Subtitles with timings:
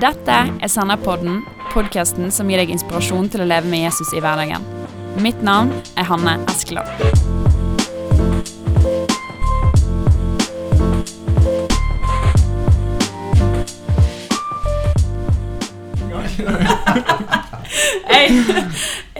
[0.00, 1.42] Dette er Senderpodden,
[1.74, 4.64] podkasten som gir deg inspirasjon til å leve med Jesus i hverdagen.
[5.20, 6.88] Mitt navn er Hanne Eskeland.
[18.10, 18.32] Jeg,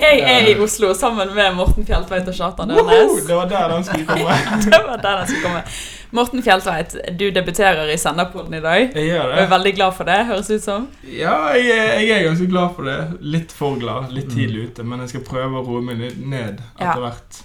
[0.01, 3.27] jeg er i Oslo sammen med Morten Fjeltveit og Kjartan Ørnes.
[3.29, 4.39] Det var der den skulle komme.
[4.65, 5.62] Det var der den skulle komme.
[6.11, 8.89] Morten Fjeltveit, du debuterer i Senderpodden i dag.
[8.97, 9.35] Jeg gjør det.
[9.37, 10.89] Og er veldig glad for det, høres ut som.
[11.07, 12.96] Ja, jeg jeg er ganske glad for det.
[13.23, 14.11] Litt for glad.
[14.17, 14.82] Litt tidlig ute.
[14.82, 16.91] Men jeg skal prøve å roe meg ned ned Ja.
[16.91, 17.41] etter hvert.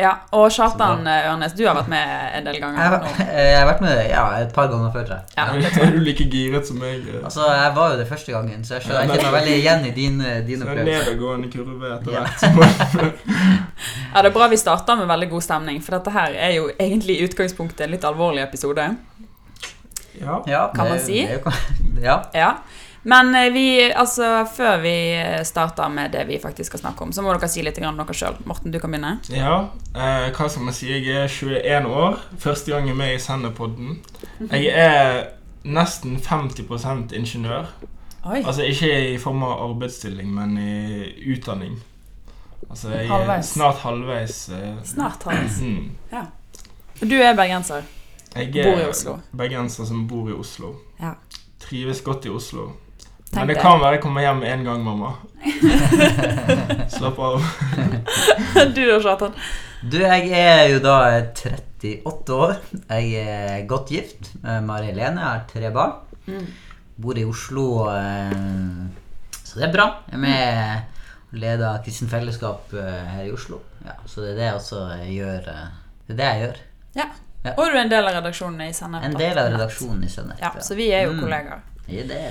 [0.00, 3.26] Ja, Og Kjartan eh, Ørnes, du har vært med en del ganger Jeg, nå.
[3.38, 5.10] jeg har vært med ja, et par ganger før.
[5.36, 7.04] Ja, Er du like giret som meg?
[7.20, 9.84] Altså, Jeg var jo det første gangen, så jeg skjønner ikke noe meg veldig igjen
[9.86, 11.04] i dine, dine din Så en opplevelse.
[11.12, 13.22] nedadgående kurve etter hvert.
[14.14, 16.68] ja, det er bra vi starter med veldig god stemning, for dette her er jo
[16.78, 18.88] egentlig i utgangspunktet en litt alvorlig episode.
[20.20, 20.42] Ja.
[20.46, 21.22] Ja, Kan man si?
[21.26, 21.40] det
[22.08, 22.22] Ja.
[22.36, 22.54] Ja.
[23.04, 24.92] Men eh, vi, altså, før vi
[25.44, 28.14] starter med det vi faktisk skal snakke om, så må dere si litt om dere
[28.14, 28.36] sjøl.
[28.46, 29.16] Morten, du kan begynne.
[29.34, 29.56] ja.
[29.94, 30.86] Eh, hva skal man si?
[30.92, 32.20] Jeg er 21 år.
[32.38, 33.96] Første gang jeg er med i Senderpodden.
[34.52, 35.24] Jeg er
[35.64, 37.66] nesten 50 ingeniør.
[38.24, 38.38] Oi.
[38.46, 41.80] Altså ikke i form av arbeidsstilling, men i utdanning.
[42.70, 43.46] Altså jeg er Halvveis.
[43.56, 44.36] snart halvveis.
[44.54, 45.58] eh, Snart halvveis.
[45.60, 45.90] mm.
[47.10, 47.82] Du er bergenser.
[48.36, 49.16] Jeg Bor i er Oslo.
[49.36, 50.76] bergenser som bor i Oslo.
[51.02, 51.10] Ja.
[51.60, 52.70] Trives godt i Oslo.
[53.34, 53.62] Men det det.
[53.62, 55.12] kan være jeg kommer hjem en gang, mamma.
[56.96, 57.40] Slapp av.
[58.76, 59.34] du da, Kjartan?
[59.82, 60.96] Du, jeg er jo da
[61.32, 62.52] 38 år.
[62.90, 65.20] Jeg er godt gift med Mari Helene.
[65.22, 65.96] Jeg har tre barn.
[66.28, 66.44] Mm.
[67.02, 68.36] Bor i Oslo, eh,
[69.42, 69.88] så det er bra.
[70.10, 70.88] Jeg er med
[71.32, 73.62] og leder Kristent Fellesskap eh, her i Oslo.
[73.86, 75.48] Ja, så det er det jeg også gjør.
[75.56, 75.66] eh,
[76.06, 76.62] Det er det jeg gjør.
[77.00, 77.08] Ja.
[77.56, 79.02] Og du er en del av redaksjonen i Sennep.
[79.08, 80.38] En del av redaksjonen i Sennep.
[80.44, 81.20] Ja, så vi er jo Mm.
[81.24, 81.62] kollegaer.
[81.88, 82.30] Ja, det er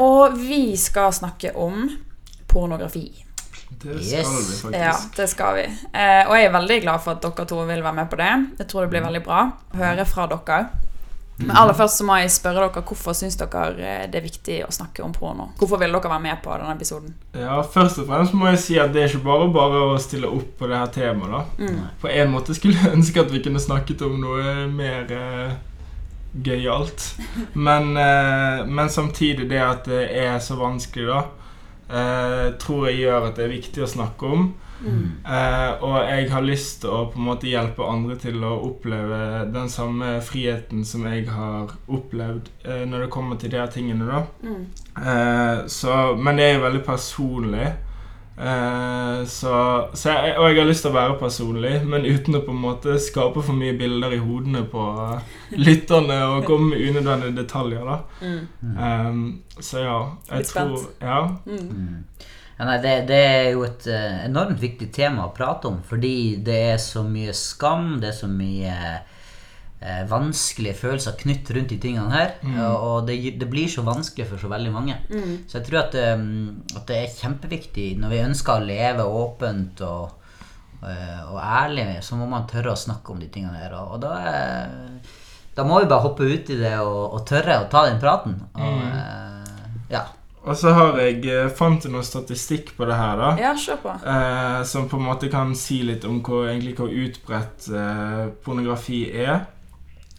[0.00, 1.88] Og vi skal snakke om
[2.48, 3.10] pornografi.
[3.82, 4.26] Det Yes.
[4.26, 4.78] skal vi faktisk.
[4.78, 5.62] Ja, det skal vi.
[5.92, 8.32] Eh, og jeg er veldig glad for at dere to vil være med på det.
[8.58, 9.40] Jeg tror det blir veldig bra
[9.74, 10.68] å høre fra dere.
[11.36, 14.60] Men aller først så må jeg spørre dere hvorfor syns dere eh, det er viktig
[14.68, 15.48] å snakke om porno?
[15.58, 17.14] Hvorfor vil dere være med på denne episoden?
[17.34, 20.30] Ja, Først og fremst må jeg si at det er ikke bare bare å stille
[20.30, 21.32] opp på det her temaet.
[21.58, 21.64] da.
[21.64, 21.80] Mm.
[22.00, 25.52] På en måte skulle jeg ønske at vi kunne snakket om noe mer eh,
[26.34, 27.14] gøyalt.
[27.52, 31.22] Men, eh, men samtidig det at det er så vanskelig, da,
[31.88, 34.52] eh, tror jeg gjør at det er viktig å snakke om.
[34.84, 35.10] Mm.
[35.24, 39.46] Eh, og jeg har lyst til å på en måte hjelpe andre til å oppleve
[39.54, 44.08] den samme friheten som jeg har opplevd eh, når det kommer til de her tingene.
[44.10, 44.24] da.
[44.42, 44.66] Mm.
[44.98, 47.68] Eh, så, men det er jo veldig personlig.
[48.38, 52.42] Eh, så, så jeg, og jeg har lyst til å være personlig, men uten å
[52.42, 56.82] på en måte skape for mye bilder i hodene på eh, lytterne og komme med
[56.82, 57.84] unødvendige detaljer.
[57.86, 57.98] da.
[58.24, 58.78] Mm.
[58.78, 59.24] um,
[59.60, 59.98] så ja,
[60.30, 60.74] jeg Litt spent.
[60.74, 61.20] tror Ja.
[61.46, 61.68] Mm.
[61.70, 62.30] Mm.
[62.54, 66.36] Ja, nei, det, det er jo et eh, enormt viktig tema å prate om, fordi
[66.46, 68.74] det er så mye skam, det er så mye
[70.08, 72.58] vanskelige følelser knytt rundt de tingene her, Mm.
[72.62, 74.96] og, det, det blir så vanskelig for så veldig mange.
[75.10, 75.34] Mm.
[75.48, 76.24] Så jeg tror at, eh,
[76.76, 80.10] at det er kjempeviktig når vi ønsker å leve åpent og,
[80.82, 84.00] eh, og ærlig, så må man tørre å snakke om de tingene her, og, og
[84.06, 84.74] da er,
[85.54, 88.40] da må vi bare hoppe ut i det og, og tørre å ta den praten.
[88.54, 88.92] Og, Mm.
[88.92, 90.04] eh, ja.
[90.44, 93.30] Og så har jeg eh, fant noe statistikk på det her, da.
[93.40, 93.92] Ja, kjør på.
[94.04, 99.06] Eh, som på en måte kan si litt om hvor, egentlig hvor utbredt eh, pornografi
[99.24, 99.46] er.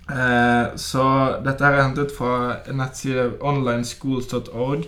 [0.10, 1.06] Eh, så
[1.46, 4.86] dette her er hentet fra nettside onlineschools.org,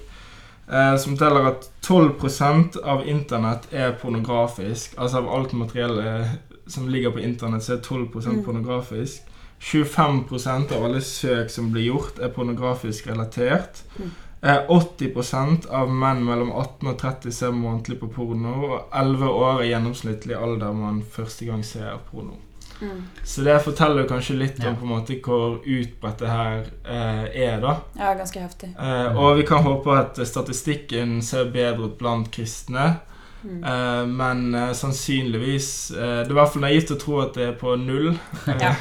[0.69, 4.93] eh, som teller at 12% av internett er pornografisk.
[4.97, 8.43] Altså av alt materiellet som ligger på internett, så er 12 Mm.
[8.45, 9.21] pornografisk.
[9.59, 13.81] 25% av alle søk som blir gjort, er pornografisk relatert.
[13.99, 14.11] Mm.
[14.43, 19.61] Eh, 80% av menn mellom 18 og 30 ser månedlig på porno, og 11 år
[19.61, 22.37] er gjennomsnittlig alder man første gang ser porno.
[22.81, 23.03] Mm.
[23.23, 24.69] Så det forteller jo kanskje litt Ja.
[24.69, 27.77] om på en måte hvor utbredt det her eh, er, da.
[27.97, 28.69] Ja, ganske heftig.
[28.79, 32.99] Eh, og vi kan håpe at statistikken ser bedre ut blant kristne.
[33.43, 33.63] Mm.
[33.63, 37.45] Eh, men eh, sannsynligvis eh, Det er i hvert fall naivt å tro at det
[37.51, 38.09] er på null.
[38.47, 38.71] Ja.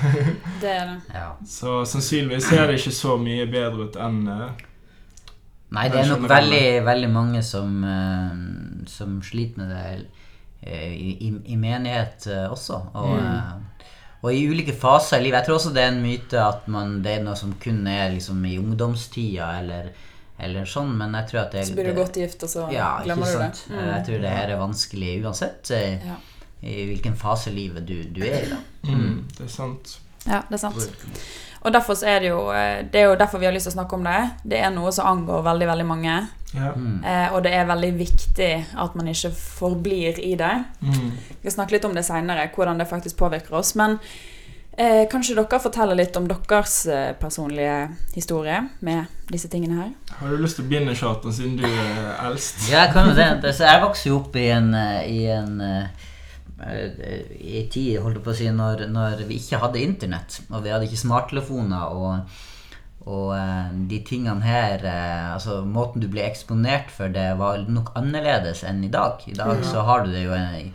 [0.61, 0.97] Det er det.
[1.15, 1.27] ja.
[1.47, 4.65] Så sannsynligvis ser det ikke så mye bedre ut enn eh,
[5.77, 7.73] Nei, det er nok veldig, veldig mange som,
[8.87, 10.07] som sliter med det
[10.73, 12.79] i, i, i menighet også.
[12.95, 13.66] Og, Mm.
[14.27, 15.39] Og i ulike faser i livet.
[15.39, 18.11] Jeg tror også det er en myte at man, det er noe som kun er
[18.17, 19.93] liksom i ungdomstida eller,
[20.43, 22.89] eller sånn, men jeg tror at det Så blir du godt gift, og så ja,
[23.07, 23.53] glemmer du det.
[23.71, 26.19] Eh, Jeg tror det her er vanskelig uansett eh, Ja.
[26.67, 28.51] i hvilken fase i livet du, du er i.
[28.51, 28.59] da.
[28.91, 29.99] mm, Det er sant.
[30.27, 30.91] Ja, det er sant.
[31.67, 33.75] Og derfor så er det jo eh, Det er jo derfor vi har lyst til
[33.75, 34.21] å snakke om det.
[34.47, 36.21] Det er noe som angår veldig, veldig mange.
[36.55, 36.71] Ja.
[37.11, 40.55] Eh, og det er veldig viktig at man ikke forblir i det.
[40.81, 41.11] Mm.
[41.11, 43.75] Vi skal snakke litt om det seinere, hvordan det faktisk påvirker oss.
[43.79, 43.99] Men
[44.79, 47.77] eh, kanskje dere forteller litt om deres eh, personlige
[48.15, 49.93] historie med disse tingene her?
[50.21, 52.69] Har du lyst til å begynne, Kjartan, siden du er eldst?
[52.71, 53.57] Ja, jeg kan jo det.
[53.59, 54.71] Jeg vokste jo opp i en,
[55.11, 55.59] i en
[56.57, 60.73] i tid holdt jeg på å si, når, når vi ikke hadde internett, og vi
[60.73, 61.97] hadde ikke smarttelefoner.
[61.97, 62.45] og
[63.07, 67.93] og eh, de tingene her eh, Altså Måten du ble eksponert for det, var nok
[67.99, 69.23] annerledes enn i dag.
[69.31, 70.73] I dag så har du det jo en,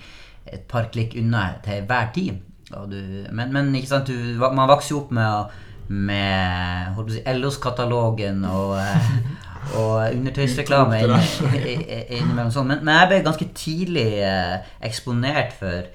[0.47, 2.39] et par klikk unna til hver tid.
[2.71, 3.01] Du,
[3.35, 5.57] men, men ikke sant, du, man vokser jo opp med,
[5.91, 9.11] med si, LOs-katalogen og, eh,
[9.77, 12.71] og undertøysreklame innimellom sånn.
[12.71, 15.91] Men, men jeg ble ganske tidlig eh, eksponert for,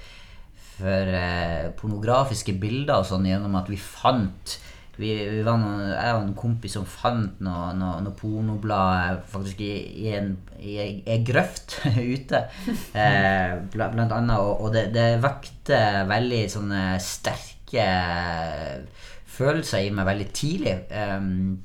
[0.77, 4.59] for eh, pornografiske bilder og sånn gjennom at vi fant
[4.97, 9.61] vi, vi var noen, Jeg og en kompis som fant noe, noe, noe pornoblad faktisk
[9.65, 9.73] i,
[10.07, 11.79] i en, i i grøft
[12.17, 12.47] ute.
[12.97, 14.39] Eh, blant annet.
[14.41, 17.91] Og, og det, det vekte veldig sånne sterke
[19.37, 20.77] følelser i meg veldig tidlig.
[20.97, 21.59] Em,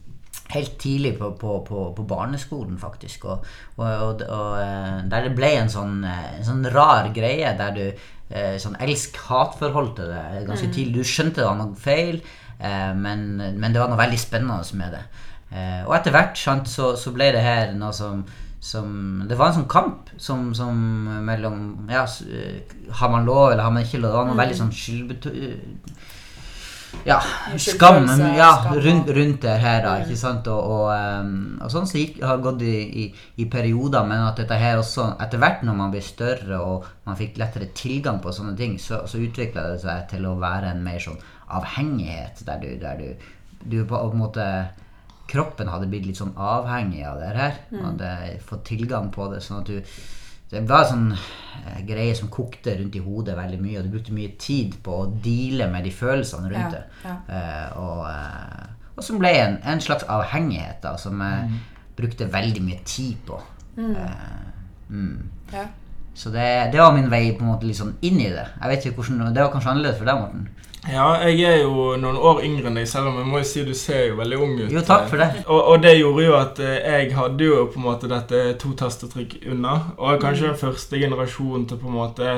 [0.54, 3.26] helt tidlig på, på, på, på barneskolen, faktisk.
[3.32, 7.56] Og, og, og, og eh, der det ble en sånn, eh, en sånn rar greie
[7.60, 11.02] der du eh, Sånn elsk-hat-forhold til det ganske tidlig.
[11.02, 12.22] Du skjønte det var noe feil,
[12.62, 13.24] men,
[13.58, 15.02] men det var noe veldig spennende med det.
[15.90, 18.22] Og etter hvert sant, så, så ble det her noe som
[18.62, 20.78] som, det var en sånn kamp som, som
[21.26, 22.04] mellom ja,
[23.00, 24.12] Har man lov, eller har man ikke lov?
[24.12, 25.32] Det var noe veldig sånn skyldbeto...
[27.06, 27.18] Ja,
[27.58, 28.06] skam
[28.36, 29.94] ja, rundt, rundt det her, da.
[30.04, 30.48] Ikke sant?
[30.52, 33.06] Og, og, um, og sånn så gikk, har gått i, i,
[33.42, 37.18] i perioder, men at dette her også etter hvert når man blir større og man
[37.20, 40.86] fikk lettere tilgang på sånne ting, så, så utvikla det seg til å være en
[40.86, 41.20] mer sånn
[41.52, 43.28] avhengighet, der du, der du,
[43.64, 44.48] du på en måte
[45.32, 47.54] Kroppen hadde blitt litt sånn avhengig av det her.
[47.72, 49.38] Man hadde fått tilgang på det.
[49.40, 49.78] sånn at du
[50.60, 54.16] det var sånn eh, greie som kokte rundt i hodet veldig mye, og du brukte
[54.16, 56.84] mye tid på å deale med de følelsene rundt Ja, det.
[57.06, 57.16] ja.
[57.38, 61.62] Eh, og, eh, og som ble en, en slags avhengighet, da, som jeg
[61.96, 63.38] brukte veldig mye tid på.
[63.78, 65.30] Eh, mm.
[65.54, 65.68] Ja.
[66.14, 68.44] Så det, det var min vei på en måte litt sånn inn i det.
[68.60, 70.50] Jeg vet ikke hvordan, Det var kanskje annerledes for deg, Morten?
[70.90, 73.66] Ja, jeg er jo noen år yngre enn deg, selv om jeg må jo si
[73.68, 74.72] du ser jo veldig ung ut.
[74.74, 75.44] Jo, takk for det.
[75.46, 78.74] Og, og det gjorde jo at eh, jeg hadde jo på en måte dette to
[78.80, 79.76] tastetrykk unna.
[80.00, 82.36] Og er kanskje den første generasjonen til på en måte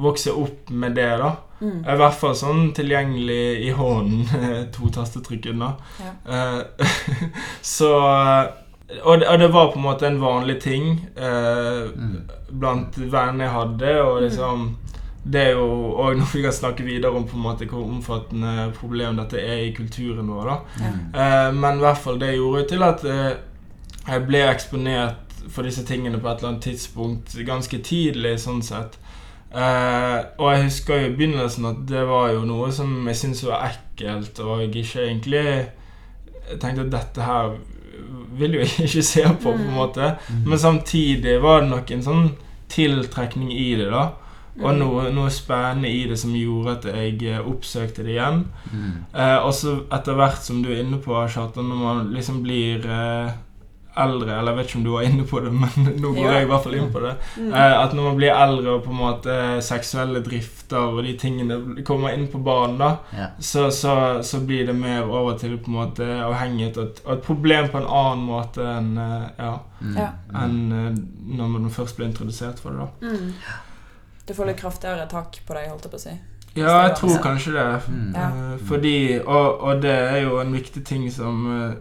[0.00, 1.34] vokse opp med det, da.
[1.60, 4.22] I hvert fall sånn tilgjengelig i hånden,
[4.74, 5.74] to tastetrykk unna.
[6.00, 6.14] Ja.
[6.38, 6.94] Eh,
[7.76, 7.94] så
[9.04, 11.90] og det, og det var på en måte en vanlig ting eh,
[12.50, 14.64] blant venner jeg hadde, og liksom
[15.32, 15.66] det er jo
[16.00, 19.64] òg noe vi kan snakke videre om på en måte hvor omfattende problem dette er
[19.66, 20.56] i kulturen vår, da.
[20.80, 21.00] Mm.
[21.14, 23.32] Eh, men i hvert fall det gjorde til at eh,
[24.06, 28.98] jeg ble eksponert for disse tingene på et eller annet tidspunkt ganske tidlig, sånn sett.
[29.50, 33.46] Eh, og jeg husker jo i begynnelsen at det var jo noe som jeg syntes
[33.48, 35.46] var ekkelt, og jeg ikke egentlig
[36.60, 37.54] tenkte at dette her
[38.38, 40.14] vil jo jeg ikke se på, på en måte.
[40.46, 42.30] Men samtidig var det nok en sånn
[42.70, 44.08] tiltrekning i det, da.
[44.62, 48.42] Og noe, noe spennende i det som gjorde at jeg eh, oppsøkte det igjen.
[48.72, 48.90] Mm.
[49.14, 52.84] Eh, og så etter hvert som du er inne på, Kjartan, når man liksom blir
[52.84, 53.30] eh,
[54.00, 56.32] eldre Eller jeg vet ikke om du var inne på det, men nå går Ja.
[56.38, 57.14] jeg i hvert fall inn på det.
[57.42, 61.56] Eh, at når man blir eldre og på en måte seksuelle drifter og de tingene
[61.84, 63.26] kommer inn på banen, da, Ja.
[63.42, 67.12] så, så, så blir det mer over til på en måte avhengighet og et, og
[67.16, 69.94] et problem på en annen måte enn eh, ja, Mm.
[69.96, 70.10] Ja.
[70.36, 70.96] enn eh,
[71.38, 72.84] når man først blir introdusert for det.
[72.84, 73.08] da.
[73.08, 73.30] Mm.
[74.30, 76.16] Du får litt kraftigere tak på deg, holdt jeg på å si.
[76.54, 77.68] Ja, jeg tror kanskje det.
[77.90, 78.14] Mm.
[78.18, 81.78] Eh, fordi, og, og det er jo en viktig ting som eh,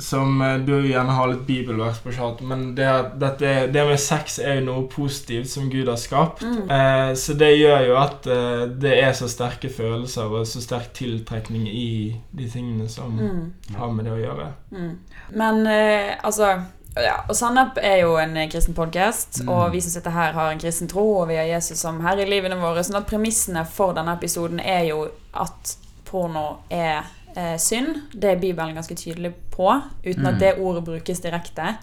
[0.00, 2.88] Som eh, du gjerne har litt bibelvers på, chat, men det,
[3.20, 6.40] dette, det med sex er jo noe positivt som Gud har skapt.
[6.48, 6.62] Mm.
[6.76, 10.94] Eh, så det gjør jo at eh, det er så sterke følelser og så sterk
[10.96, 13.52] tiltrekning i de tingene som Mm.
[13.76, 14.48] har med det å gjøre.
[14.72, 14.94] Mm.
[15.36, 16.54] Men eh, altså
[16.96, 19.48] ja, og Sannep er jo en eh, kristen podkast, Mm.
[19.48, 22.22] og vi som sitter her, har en kristen tro, og vi har Jesus som herre
[22.22, 22.82] i livene våre.
[22.84, 27.04] sånn at premissene for denne episoden er jo at porno er
[27.36, 28.10] eh, synd.
[28.12, 30.34] Det er Bibelen ganske tydelig på, uten Mm.
[30.34, 31.76] at det ordet brukes direkte.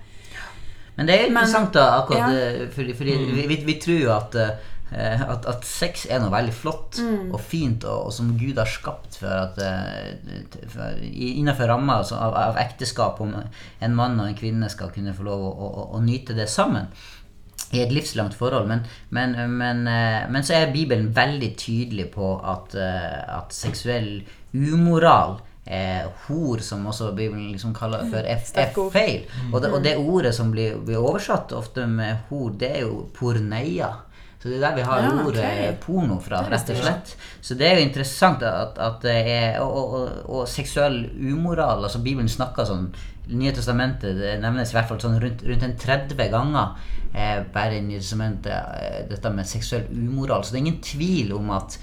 [0.95, 2.67] Men det er interessant, da, akkurat ja.
[2.75, 3.35] fordi, fordi, mm.
[3.35, 4.49] vi, vi, vi tror jo at, eh,
[4.91, 7.29] at, at sex er noe veldig flott Mm.
[7.33, 12.17] og fint, og, og som Gud har skapt for at eh, for, innenfor ramma altså,
[12.17, 15.85] av, av ekteskap, om en mann og en kvinne skal kunne få lov å, å,
[15.99, 16.89] å nyte det sammen
[17.71, 18.67] i et livslangt forhold.
[18.69, 18.81] Men,
[19.13, 25.37] men, men, eh, men så er Bibelen veldig tydelig på at, eh, at seksuell umoral
[25.65, 29.25] eh, hor, som også Bibelen liksom kaller for, er, er feil.
[29.53, 33.03] Og det, og det ordet som blir, blir oversatt ofte med hor, det er jo
[33.13, 33.93] porneia.
[34.39, 35.73] Så det er der vi har Ja, ordet okay.
[35.83, 37.15] porno fra, rett og slett.
[37.41, 41.99] Så det er jo interessant at, at det er Og, og, og, seksuell umoral, altså
[41.99, 42.87] Bibelen snakker sånn
[43.29, 46.71] Nye testamentet det nevnes i hvert fall sånn rundt, rundt en 30 ganger
[47.13, 50.41] eh, bare i Nye testamentet eh, dette med seksuell umoral.
[50.41, 51.77] Så det er ingen tvil om at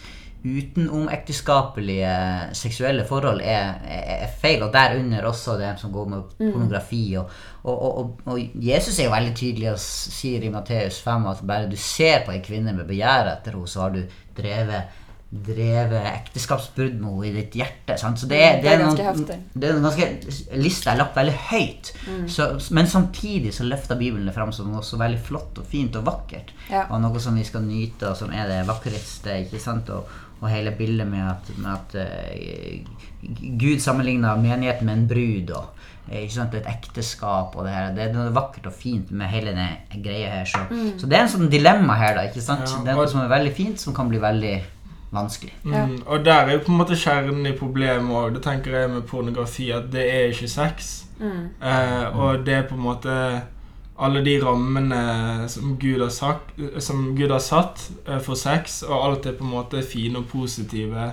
[0.45, 2.11] utenomekteskapelige
[2.57, 7.17] seksuelle forhold er, er, feil, og derunder også det som går med pornografi.
[7.19, 7.31] Og,
[7.65, 11.71] og, og, og, Jesus er jo veldig tydelig og sier i Matteus 5 at bare
[11.71, 14.05] du ser på ei kvinne med begjær etter henne, så har du
[14.37, 15.03] drevet
[15.37, 17.97] drevet ekteskapsbrudd med henne i ditt hjerte.
[17.99, 18.21] Sant?
[18.23, 18.97] Så det, er- Mm, det er noen-
[19.59, 21.91] det er en ganske Lista er lagt veldig høyt.
[22.07, 22.29] Mm.
[22.29, 25.97] Så, men samtidig så løfter Bibelen det fram som noe så veldig flott og fint
[25.97, 26.53] og vakkert.
[26.71, 26.87] Ja.
[26.91, 29.35] Og noe som vi skal nyte, og som er det vakreste.
[29.45, 29.91] ikke sant?
[29.91, 30.07] Og,
[30.41, 32.97] og hele bildet med at, med at uh,
[33.59, 35.51] Gud sammenligner menigheten med en brud.
[35.57, 35.65] og
[36.13, 37.89] eh, ikke sant, et ekteskap og det her.
[37.97, 40.45] Det er noe vakkert og fint med hele denne greia her.
[40.45, 40.99] Så, Mm.
[40.99, 42.27] så det er en sånn dilemma her, da.
[42.29, 42.69] ikke sant?
[42.69, 44.55] Ja, det er noe som er veldig fint, som kan bli veldig
[45.17, 45.53] vanskelig.
[45.65, 45.87] Ja.
[45.87, 48.35] Mm, og der er jo på en måte kjernen i problemet òg.
[48.35, 51.05] Det tenker jeg med pornografi, at det er ikke sex.
[51.19, 51.45] Mm.
[51.63, 53.43] Uh, og det er på en måte
[53.99, 56.53] alle de rammene som Gud har, sagt,
[56.85, 60.27] som Gud har satt eh, for sex, og alt er på en måte fine og
[60.29, 61.07] positive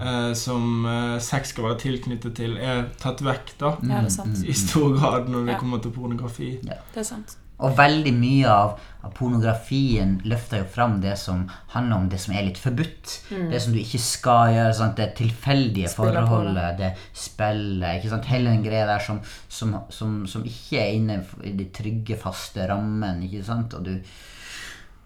[0.00, 3.76] eh, som eh, sex skal være tilknyttet til, er tatt vekk da.
[3.82, 4.42] Ja, det er sant.
[4.42, 5.58] I stor grad når det Ja.
[5.60, 6.50] kommer til pornografi.
[6.62, 7.36] Det er sant.
[7.64, 8.74] Og veldig mye av,
[9.06, 13.14] av pornografien løfter jo fram det som handler om det som er litt forbudt.
[13.52, 14.74] Det som du ikke skal gjøre.
[14.76, 14.96] Sant?
[15.00, 15.94] Det tilfeldige Mm.
[15.94, 17.96] Spiller forholdet, det spillet.
[17.96, 18.28] ikke sant?
[18.28, 22.68] Hele den greia der som, som, som, som ikke er inne i de trygge, faste
[22.68, 23.24] rammene.
[23.24, 23.74] ikke sant?
[23.74, 23.96] Og du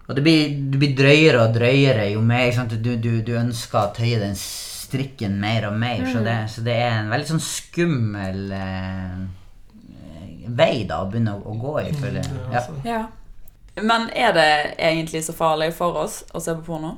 [0.09, 2.51] og det blir, det blir drøyere og drøyere jo mer?
[2.67, 6.03] Du, du, du ønsker å tøye den strikken mer og mer.
[6.09, 9.21] Så, det, så det er en veldig sånn skummel eh,
[10.47, 11.91] vei da å begynne å, å gå i.
[11.93, 12.59] For det, Det er ja.
[12.59, 13.01] altså- Ja.
[13.81, 16.97] Men er det egentlig så farlig for oss å se på porno?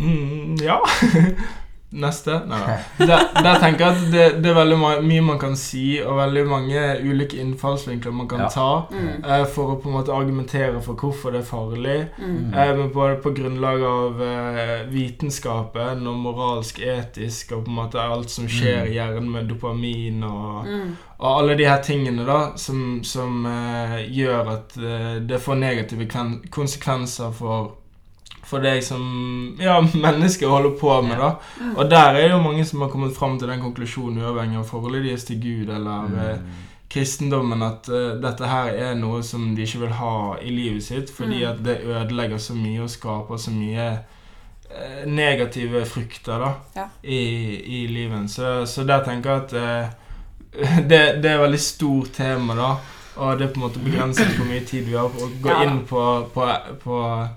[0.00, 0.80] Mm, ja.
[1.94, 2.40] Neste?
[2.50, 3.06] Nei da.
[3.06, 6.42] Der, der tenker jeg at det, det er veldig mye man kan si, og veldig
[6.50, 8.48] mange ulike innfallsvinkler man kan Ja.
[8.50, 9.22] ta Mm.
[9.24, 11.96] uh, for å på en måte argumentere for hvorfor det er farlig.
[12.18, 12.50] Mm.
[12.54, 18.00] Uh, men både på grunnlag av uh, vitenskapen og moralsk, etisk og på en måte
[18.02, 20.96] alt som skjer i hjernen med dopamin og, Mm.
[21.18, 24.74] og alle de her tingene da som, som eh, gjør at
[25.28, 26.06] det får negative
[26.50, 27.72] konsekvenser for
[28.54, 29.02] for deg som
[29.60, 31.18] ja, menneske holder på med.
[31.18, 34.60] da Og der er det jo mange som har kommet fram til den konklusjonen, uavhengig
[34.62, 36.48] av forholdet deres til Gud eller mm.
[36.94, 41.10] kristendommen, at uh, dette her er noe som de ikke vil ha i livet sitt,
[41.10, 41.48] fordi Mm.
[41.50, 43.88] at det ødelegger så mye og skaper så mye
[44.70, 46.86] uh, negative frukter da Ja.
[47.02, 47.20] i,
[47.82, 48.30] i livet.
[48.30, 50.00] Så, så der tenker jeg at uh,
[50.88, 52.72] det, det er et veldig stort tema, da.
[53.16, 55.50] Og det er på en måte begrenset hvor mye tid vi har på å gå
[55.50, 56.00] Ja inn på,
[56.34, 56.46] på,
[56.82, 57.28] på eh,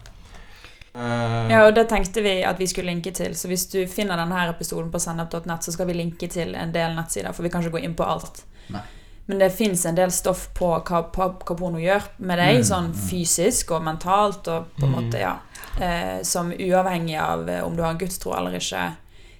[1.51, 3.35] Ja, og det tenkte vi at vi skulle linke til.
[3.37, 6.95] Så hvis du finner denne episoden på sennep.nett, så skal vi linke til en del
[6.97, 8.43] nettsider, for vi kan ikke gå inn på alt.
[8.73, 8.81] Nei.
[9.29, 12.63] Men det fins en del stoff på hva, hva, hva porno gjør med deg, Mm,
[12.63, 13.01] sånn mm.
[13.09, 14.95] fysisk og mentalt, og på en Mm.
[15.03, 15.33] måte, ja
[15.81, 18.85] eh, Som uavhengig av eh, om du har en gudstro eller ikke,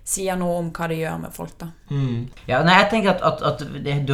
[0.04, 1.68] sier noe om hva det gjør med folk, da.
[1.90, 4.14] mm, Ja, nei, jeg tenker at, at, at det, du,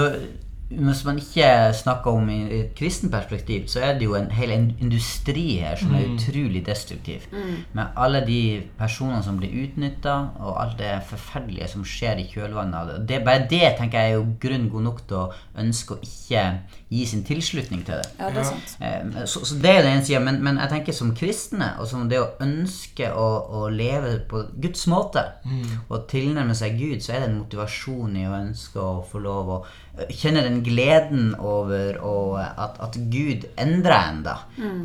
[0.78, 4.52] hvis man ikke snakker om i et kristent perspektiv, så er det jo en hel
[4.82, 6.16] industri her som er Mm.
[6.16, 7.28] utrolig destruktiv.
[7.74, 12.76] Med alle de personene som blir utnytta, og alt det forferdelige som skjer i kjølvannet
[12.76, 13.08] av det.
[13.08, 13.24] det.
[13.26, 16.60] Bare det tenker jeg er jo grunn god nok til å ønske å ikke
[16.94, 18.10] gi sin tilslutning til det.
[18.20, 18.76] Ja, det er sant.
[18.80, 21.88] Eh, Så, så det er den ene sida, men, men jeg tenker som kristne, og
[21.90, 23.28] som det å ønske å,
[23.62, 28.18] å leve på Guds måte, mm, og tilnærme seg Gud, så er det en motivasjon
[28.22, 29.58] i å ønske å få lov å
[29.98, 34.38] eh, kjenne den gleden over å, at, at Gud endrer en, da.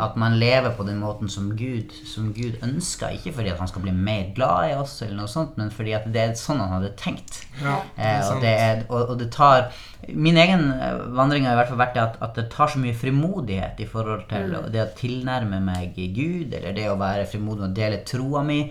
[0.05, 3.15] At man lever på den måten som Gud, som Gud ønsker.
[3.19, 5.95] Ikke fordi at han skal bli mer glad i oss, eller noe sånt, men fordi
[5.99, 7.43] at det er sånn han hadde tenkt.
[7.63, 9.69] ja, det Eh, er og, det er, og, og det tar
[10.15, 12.81] Min egen eh, vandring har i hvert fall vært det at, at det tar så
[12.83, 17.69] mye frimodighet i forhold til det å tilnærme meg Gud, eller det å være frimodig
[17.69, 18.63] og dele troa mi.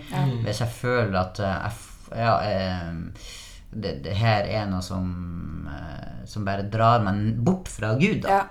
[0.46, 3.36] Hvis jeg føler at eh, jeg, ja, eh,
[3.68, 5.08] det, det her er noe som,
[5.68, 8.22] eh, som bare drar meg bort fra Gud.
[8.24, 8.38] Da.
[8.38, 8.46] Ja.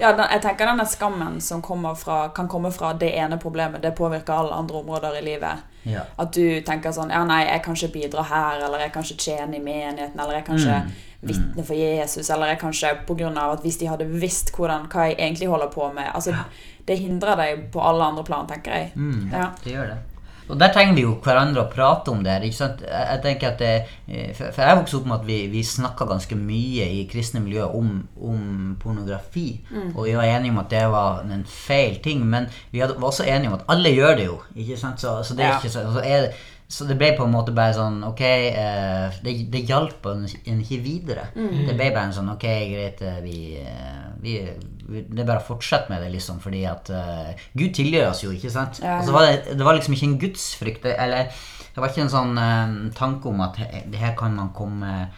[0.00, 0.12] Ja.
[0.16, 3.92] Den, jeg tenker denne skammen som kommer fra, kan komme fra det ene problemet, det
[3.96, 5.66] påvirker alle andre områder i livet.
[5.88, 6.04] Ja.
[6.20, 9.28] At du tenker sånn Ja, nei, jeg kan ikke bidra her, eller jeg kan ikke
[9.28, 10.96] tjene i menigheten, eller jeg kan ikke Mm.
[11.22, 14.52] Vitne for Jesus, eller jeg kan ikke på grunn av at hvis de hadde visst
[14.54, 16.34] hvordan, hva jeg egentlig holder på med Altså,
[16.86, 18.92] det hindrer deg på alle andre plan, tenker jeg.
[18.94, 19.50] Mm, Ja.
[19.64, 19.98] det gjør det.
[20.48, 22.32] og der trenger vi jo hverandre å prate om det.
[22.32, 22.80] her, ikke sant?
[22.80, 26.34] Jeg, tenker at det, eh, For jeg vokste opp med at vi, vi snakka ganske
[26.36, 29.60] mye i kristne miljøer om, om pornografi.
[29.94, 33.26] Og vi var enige om at det var en feil ting, men vi var også
[33.28, 34.38] enige om at alle gjør det jo.
[34.56, 35.00] ikke sant?
[35.00, 35.58] Så, så det er Ja.
[35.58, 35.92] ikke sånn.
[35.92, 36.32] så
[36.68, 40.58] så det ble på en måte bare sånn Ok, eh, det, det hjalp en en
[40.60, 41.24] ikke videre.
[41.32, 44.34] Det ble bare en sånn Ok, greit, eh, vi, eh, vi,
[44.84, 48.20] vi Det er bare å fortsette med det, liksom, fordi at uh, Gud tilgir oss
[48.26, 48.82] jo, ikke sant?
[48.84, 50.86] Ja, Altså, var det, det var liksom ikke en gudsfrykt.
[50.92, 51.32] Eller
[51.72, 53.56] det var ikke en sånn uh, tanke om at
[53.88, 55.08] det her kan man komme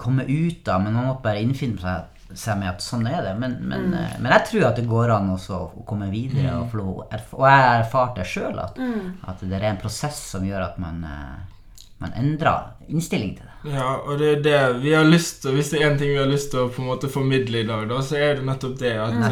[0.00, 3.34] komme ut av, men man måtte bare innfinne seg, seg med at sånn er det.
[3.38, 6.56] Men, men, eh, men jeg tror at det går an å komme videre.
[6.60, 8.78] Og, å erf- og jeg har erfart det sjøl, at,
[9.28, 11.38] at det er en prosess som gjør at man, eh,
[12.00, 13.50] man endrer innstilling til det.
[13.74, 16.16] Ja, og det er det vi har lyst til Hvis det er én ting vi
[16.16, 18.78] har lyst til å på en måte formidle i dag, da, så er det nettopp
[18.80, 19.26] det at mm.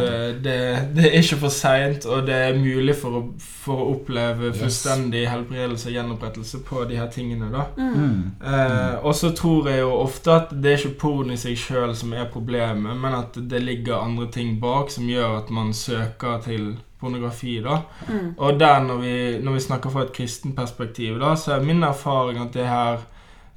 [0.45, 0.57] det,
[0.99, 5.25] det er ikke for seint, og det er mulig for å, for å oppleve fullstendig
[5.31, 7.49] helbredelse og gjenopprettelse på de her tingene.
[7.55, 7.65] da.
[7.79, 8.19] Mm.
[8.53, 11.97] Eh, og så tror jeg jo ofte at det er ikke porno i seg sjøl
[11.97, 16.45] som er problemet, men at det ligger andre ting bak som gjør at man søker
[16.45, 17.61] til pornografi.
[17.65, 17.81] da.
[18.09, 18.35] Mm.
[18.37, 21.83] Og der når vi, når vi snakker fra et kristen perspektiv, da, så er min
[21.83, 22.99] erfaring at det her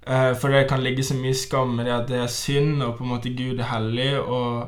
[0.08, 2.96] eh, For det kan ligge så mye skam i det at det er synd, og
[2.96, 4.68] på en måte Gud er hellig, og,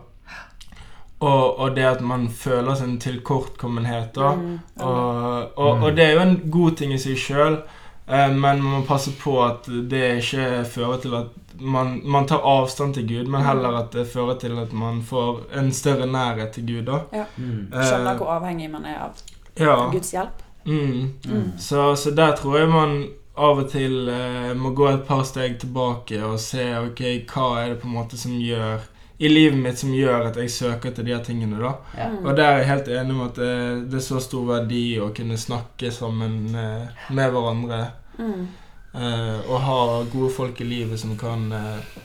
[1.19, 4.15] og, og det at man føler sin tilkortkommenhet.
[4.15, 4.35] da.
[4.35, 4.59] Mm.
[4.79, 7.57] Og, og, og det er jo en god ting i seg sjøl,
[8.05, 12.93] men man må passe på at det ikke fører til at man, man tar avstand
[12.97, 16.67] til Gud, men heller at det fører til at man får en større nærhet til
[16.67, 16.81] Gud.
[16.85, 17.25] da.
[17.37, 17.71] Mm.
[17.71, 19.21] Skjønner Eh, hvor avhengig man er av
[19.59, 19.75] ja.
[19.91, 20.43] Guds hjelp.
[20.65, 21.13] Mm.
[21.25, 21.51] Mm.
[21.57, 22.97] Så, så der tror jeg man
[23.37, 27.73] av og til eh, må gå et par steg tilbake og se ok, hva er
[27.73, 28.83] det på en måte som gjør
[29.23, 31.59] i livet mitt som gjør at jeg søker til de her tingene.
[31.61, 31.73] da.
[31.97, 32.07] Ja.
[32.11, 32.25] Mm.
[32.25, 33.51] Og der er jeg helt enig med at det,
[33.91, 37.79] det er så stor verdi å kunne snakke sammen eh, med hverandre.
[38.19, 38.47] Mm.
[38.93, 39.77] eh, og ha
[40.13, 42.01] gode folk i livet som kan eh,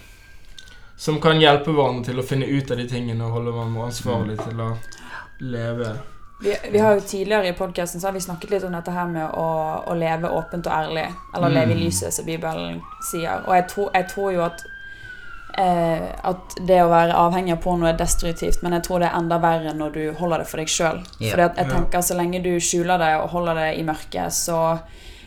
[0.98, 4.38] Som kan hjelpe hverandre til å finne ut av de tingene og holde hverandre ansvarlig
[4.40, 4.70] til å
[5.40, 5.92] leve.
[6.42, 9.30] Vi, vi har jo Tidligere i podkasten har vi snakket litt om dette her med
[9.38, 9.44] å,
[9.86, 11.04] å leve åpent og ærlig.
[11.34, 11.84] Eller leve i Mm.
[11.84, 13.44] lyset, som Bibelen sier.
[13.46, 14.64] Og jeg tro, jeg tror jo at
[15.58, 19.18] eh, at det å være avhengig av porno er destruktivt, men jeg tror det er
[19.18, 21.02] enda verre når du holder det for deg sjøl.
[21.20, 21.32] Yeah.
[21.34, 24.78] Fordi jeg tenker så lenge du skjuler det og holder det i mørket, så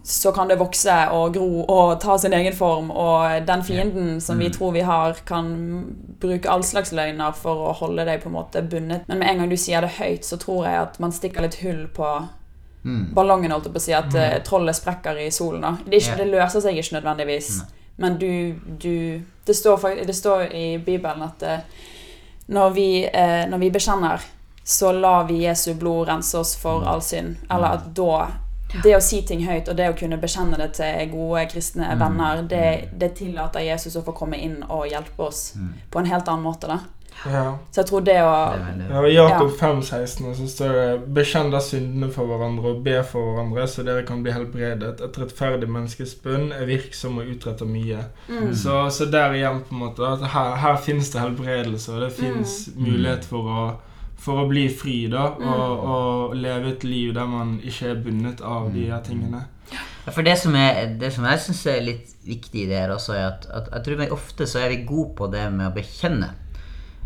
[0.03, 4.39] så kan det vokse og gro og ta sin egen form, og den fienden som
[4.41, 4.53] vi Mm.
[4.55, 5.51] tror vi har, kan
[6.19, 9.03] bruke all slags løgner for å holde deg på en måte bundet.
[9.07, 11.59] Men med en gang du sier det høyt, så tror jeg at man stikker litt
[11.61, 12.27] hull på
[12.83, 13.13] Mm.
[13.13, 15.77] ballongen, holdt jeg på å si, at eh, trollet sprekker i solen.
[15.85, 17.61] Det, ikke, det løser seg ikke nødvendigvis.
[17.97, 21.59] Men du, du det, står, faktisk, det står i Bibelen at eh,
[22.47, 24.21] når, vi, eh, når vi bekjenner,
[24.63, 27.35] så lar vi Jesu blod rense oss for all synd.
[27.49, 28.27] Eller at da
[28.83, 31.99] Det å si ting høyt og det å kunne bekjenne det til gode kristne Mm.
[31.99, 35.73] venner, det, det tillater Jesus å få komme inn og hjelpe oss Mm.
[35.91, 36.67] på en helt annen måte.
[36.67, 36.79] da.
[37.25, 37.57] Ja.
[37.71, 38.31] Så jeg tror det å
[38.89, 43.67] Ja, Jakob 5,16 så står det 'Bekjenn da syndene for hverandre og be for hverandre,
[43.67, 45.01] så dere kan bli helbredet'.
[45.01, 48.05] 'Et rettferdig menneskes bønn er virksom og utretter mye'.
[48.27, 48.55] mm.
[48.55, 52.11] Så, så der igjen på en måte at her, her finnes det helbredelse, og det
[52.11, 53.61] finnes mulighet for å,
[54.17, 58.41] for å bli fri da, og, og leve et liv der man ikke er bundet
[58.41, 59.45] av de her tingene.
[59.71, 62.93] Ja, For det som, er, det som jeg syns er litt viktig i det her
[62.93, 65.69] også, er at, at jeg tror vi ofte så er vi gode på det med
[65.69, 66.33] å bekjenne.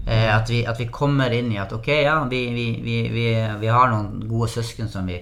[0.06, 3.26] Eh, at, vi, at vi kommer inn i at ok, ja, vi, vi, vi, vi,
[3.64, 5.18] vi har noen gode søsken som vi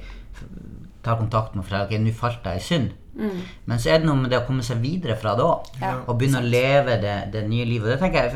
[1.04, 2.92] tar kontakt med for ok, nå falt jeg i synd.
[3.16, 3.42] Mm.
[3.70, 5.68] Men så er det noe med det å komme seg videre fra det òg.
[5.82, 7.86] Ja, og begynne å leve det, det nye livet.
[7.88, 8.34] Og det tenker jeg,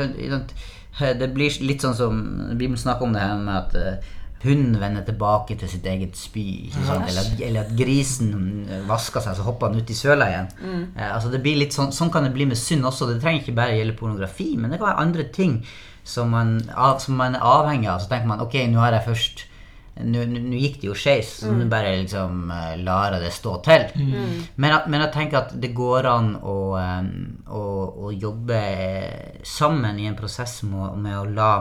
[0.97, 2.19] for, Det blir litt sånn som
[2.57, 6.45] Bibelen snakker om det her med at eh, hunden vender tilbake til sitt eget spy.
[6.69, 7.07] Ikke sant?
[7.09, 8.31] Eller, at- eller at grisen
[8.69, 10.47] eh, vasker seg, så hopper han ut i søla igjen.
[10.95, 13.09] Eh, altså det blir litt sånn, sånn kan det bli med synd også.
[13.11, 15.59] Det trenger ikke bare gjelde pornografi, men det kan være andre ting
[16.07, 18.01] som man, av, som man er avhengig av.
[18.01, 19.45] Så tenker man ok, nå har jeg først
[20.05, 20.23] nå,
[20.59, 23.87] gikk det jo skeis, så nå bare liksom uh, lar jeg det stå til.
[24.55, 27.63] Men, at, men jeg tenker at det går an å, å,
[28.05, 28.61] å jobbe
[29.47, 31.51] sammen i en prosess med, med å la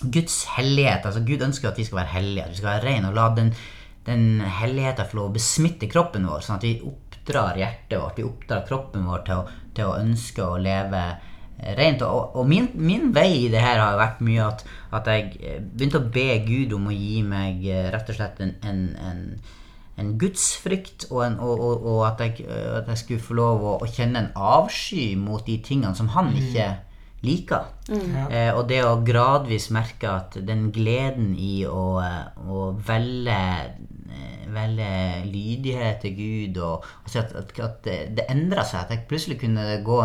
[0.00, 3.10] Guds hellighet altså Gud ønsker at vi skal være hellige, at vi skal være rene.
[3.10, 3.50] Og la den,
[4.06, 4.28] den
[4.60, 8.64] helligheten få lov å besmitte kroppen vår, sånn at vi oppdrar hjertet vårt, vi oppdrar
[8.68, 11.28] kroppen vår til å, til å ønske å leve eh,
[11.78, 12.02] rent.
[12.06, 15.62] Og, og min, min vei i det her har vært mye at, at jeg eh,
[15.62, 19.24] begynte å be Gud om å gi meg eh, rett og slett en, en, en
[20.00, 23.64] en gudsfrykt, og, en, og, og, og at, jeg, eh, at jeg skulle få lov
[23.64, 26.70] å, å kjenne en avsky mot de tingene som han ikke
[27.26, 27.68] liker.
[27.90, 28.14] Mm.
[28.30, 33.40] Eh, og det å gradvis merke at den gleden i å, å velge,
[34.54, 34.90] velge
[35.28, 38.86] lydighet til Gud og, og at, at, at det, det endra seg.
[38.86, 40.00] At jeg plutselig kunne gå,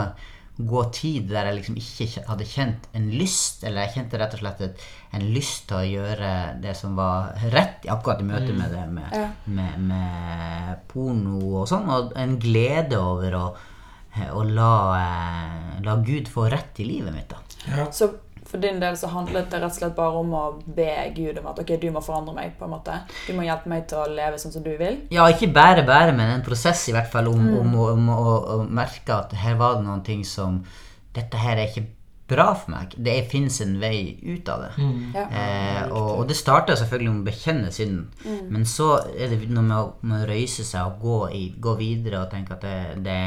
[0.58, 4.40] gå tid der jeg liksom ikke hadde kjent en lyst, eller jeg kjente rett og
[4.40, 6.30] slett et, en lyst til å gjøre
[6.64, 9.30] det som var rett, akkurat i møte med det med, Ja.
[9.46, 13.46] med, med porno og sånn, og en glede over å,
[14.32, 17.28] å la, eh, la Gud få rett i livet mitt.
[17.30, 17.38] da.
[17.76, 17.90] Ja.
[17.92, 18.14] Så
[18.56, 20.44] for din del så handlet det rett og slett bare om å
[20.78, 22.54] be Gud om at ok, du må forandre meg.
[22.60, 22.96] på en måte.
[23.28, 25.02] Du må hjelpe meg til å leve sånn som du vil.
[25.14, 28.38] Ja, ikke bare bare, men en prosess i hvert fall om, om, om, om, å,
[28.56, 30.64] å merke at her var det noen ting som
[31.16, 31.86] Dette her er ikke
[32.28, 32.94] bra for meg.
[32.98, 34.70] Det fins en vei ut av det.
[35.14, 35.26] Ja.
[35.30, 38.08] Eh, og, og det starter selvfølgelig med å bekjenne synden,
[38.50, 41.76] men så er det noe med å, med å røyse seg og gå, i, gå
[41.78, 43.18] videre og tenke at det, det,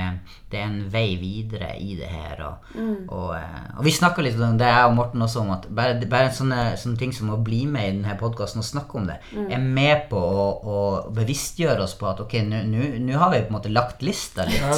[0.51, 2.43] det er en vei videre i det her.
[2.49, 2.73] Og,
[3.07, 5.95] og, eh, og vi snakka litt om det, jeg og Morten også, om at bare,
[6.11, 9.21] bare sånne, sånne ting som å bli med i denne podkasten og snakke om det,
[9.47, 10.83] er med på å, å
[11.15, 14.45] bevisstgjøre oss på at ok, nå- nå nå har vi på en måte lagt lista
[14.49, 14.59] litt.
[14.59, 14.75] Ja.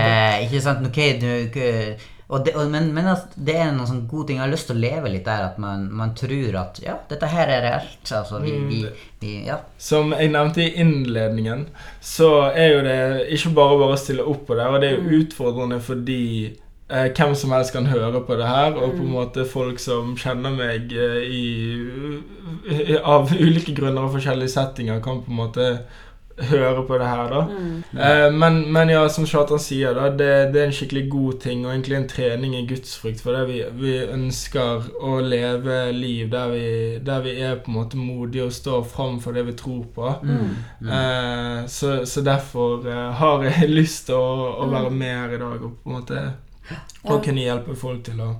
[0.00, 0.86] Eh, ikke sant?
[0.88, 1.96] Ok, ikke-
[2.28, 4.38] og det, og, men, men at det er noen sånne gode ting.
[4.38, 7.28] Jeg har lyst til å leve litt der at man, man tror at ja, dette
[7.28, 8.02] her er reelt.
[8.08, 8.80] Altså, vi, vi,
[9.20, 9.58] vi, ja.
[9.82, 11.66] Som jeg nevnte i innledningen,
[12.00, 12.98] så er jo det
[13.36, 17.10] ikke bare bare å stille opp på det, og det er jo utfordrende fordi eh,
[17.10, 20.56] hvem som helst kan høre på det her, og på en måte folk som kjenner
[20.56, 25.68] meg eh, i, av ulike grunner og forskjellige settinger, kan på en måte
[26.38, 27.40] høre på det her, da.
[27.92, 31.64] Eh, men, men ja, som Kjartan sier, da, det, det er en skikkelig god ting,
[31.66, 36.54] og egentlig en trening i gudsfrykt, for det vi, vi ønsker å leve liv der
[36.54, 36.68] vi,
[37.04, 40.14] der vi er på en måte modige og står fram for det vi tror på.
[40.82, 45.42] Eh, så, så derfor eh, har jeg lyst til å, å være med her i
[45.42, 46.24] dag og på en måte
[47.02, 48.32] og kunne hjelpe folk til å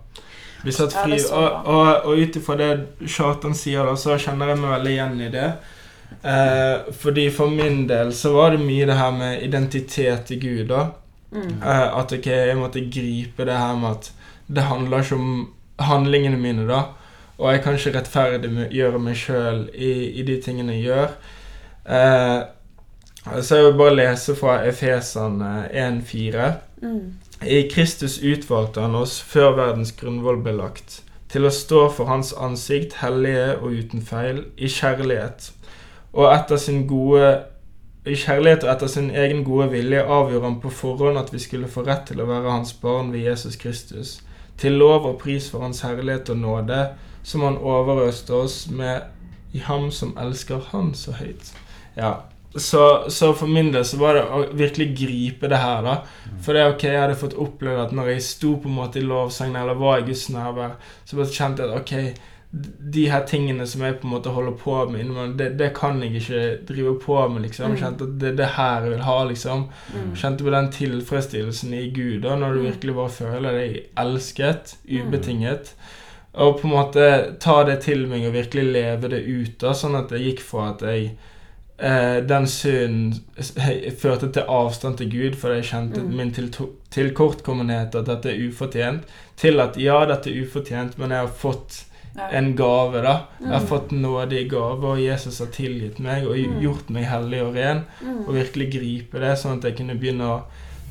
[0.62, 1.18] bli satt fri.
[1.35, 5.22] og og, og ut ifra det Kjartan sier, da, så kjenner jeg meg veldig igjen
[5.26, 5.48] i det.
[6.22, 10.66] Eh, fordi for min del så var det mye det her med identitet i Gud,
[10.72, 10.87] da.
[11.35, 14.11] Eh, at ok, jeg måtte gripe det her med at
[14.53, 16.83] det handler ikke om handlingene mine, da.
[17.38, 21.14] Og jeg kan ikke rettferdiggjøre meg sjøl i, i de tingene jeg gjør.
[21.88, 22.40] Eh,
[23.42, 26.53] så jeg vil bare lese fra Efesene 1,4.
[27.42, 31.01] I Kristus utvalgte han oss før verdens grunnvoll ble lagt,
[31.33, 35.51] til å stå for Hans ansikt, hellige og uten feil, i kjærlighet.
[36.12, 37.29] Og etter sin gode
[38.03, 41.70] i kjærlighet og etter sin egen gode vilje avgjorde han på forhånd at vi skulle
[41.70, 44.16] få rett til å være hans barn ved Jesus Kristus,
[44.59, 46.81] til lov og pris for hans herlighet og nåde,
[47.22, 51.53] som han overøste oss med i ham som elsker han så høyt.
[51.96, 52.16] Ja,
[52.57, 55.94] så, så for min del så var det å virkelig gripe det her, da.
[56.44, 59.07] For det ok, jeg hadde fått oppleve at når jeg sto på en måte i
[59.07, 63.64] lovsangen eller var i Guds nærvær, så bare kjente jeg at ok, de her tingene
[63.66, 66.92] som jeg på en måte holder på med innimellom, det, det kan jeg ikke drive
[67.00, 67.78] på med, liksom.
[67.80, 69.64] Kjente at det er det her jeg vil ha, liksom.
[70.20, 75.72] Kjente på den tilfredsstillelsen i Gud, da, når du virkelig bare føler deg elsket, ubetinget.
[76.32, 77.06] Og på en måte
[77.40, 80.66] ta det til meg og virkelig leve det ut, da, sånn at det gikk fra
[80.74, 81.06] at jeg
[81.76, 83.16] eh, den synden
[84.02, 86.48] førte til avstand til Gud for jeg kjente min til
[86.92, 89.08] tilkortkommenhet, at dette er ufortjent,
[89.40, 91.82] til at ja, dette er ufortjent, men jeg har fått.
[92.31, 93.14] En gave, da.
[93.40, 97.40] Jeg har fått nåde i gave, og Jesus har tilgitt meg og gjort meg hellig
[97.44, 97.85] og ren.
[98.27, 100.42] Og virkelig gripe det, sånn at jeg kunne begynne å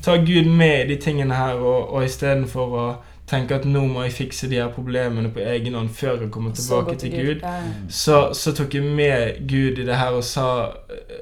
[0.02, 2.86] ta Gud med i de tingene her, og, og istedenfor å
[3.32, 6.52] tenke at nå må jeg fikse de her problemene på egen hånd før jeg kommer
[6.56, 7.44] tilbake til Gud.
[7.44, 10.48] Gud, så, så tok jeg med Gud i det her og sa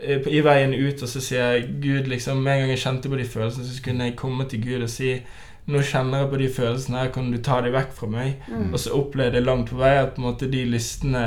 [0.01, 3.13] eh, I veien ut, og så sier jeg Gud liksom Med en gang jeg kjente
[3.13, 5.13] på de følelsene, så kunne jeg komme til Gud og si
[5.71, 8.41] Nå kjenner jeg på de følelsene her, kan du ta dem vekk fra meg?
[8.49, 8.71] Mm.
[8.73, 11.25] Og så opplevde jeg langt på vei at på en måte de listene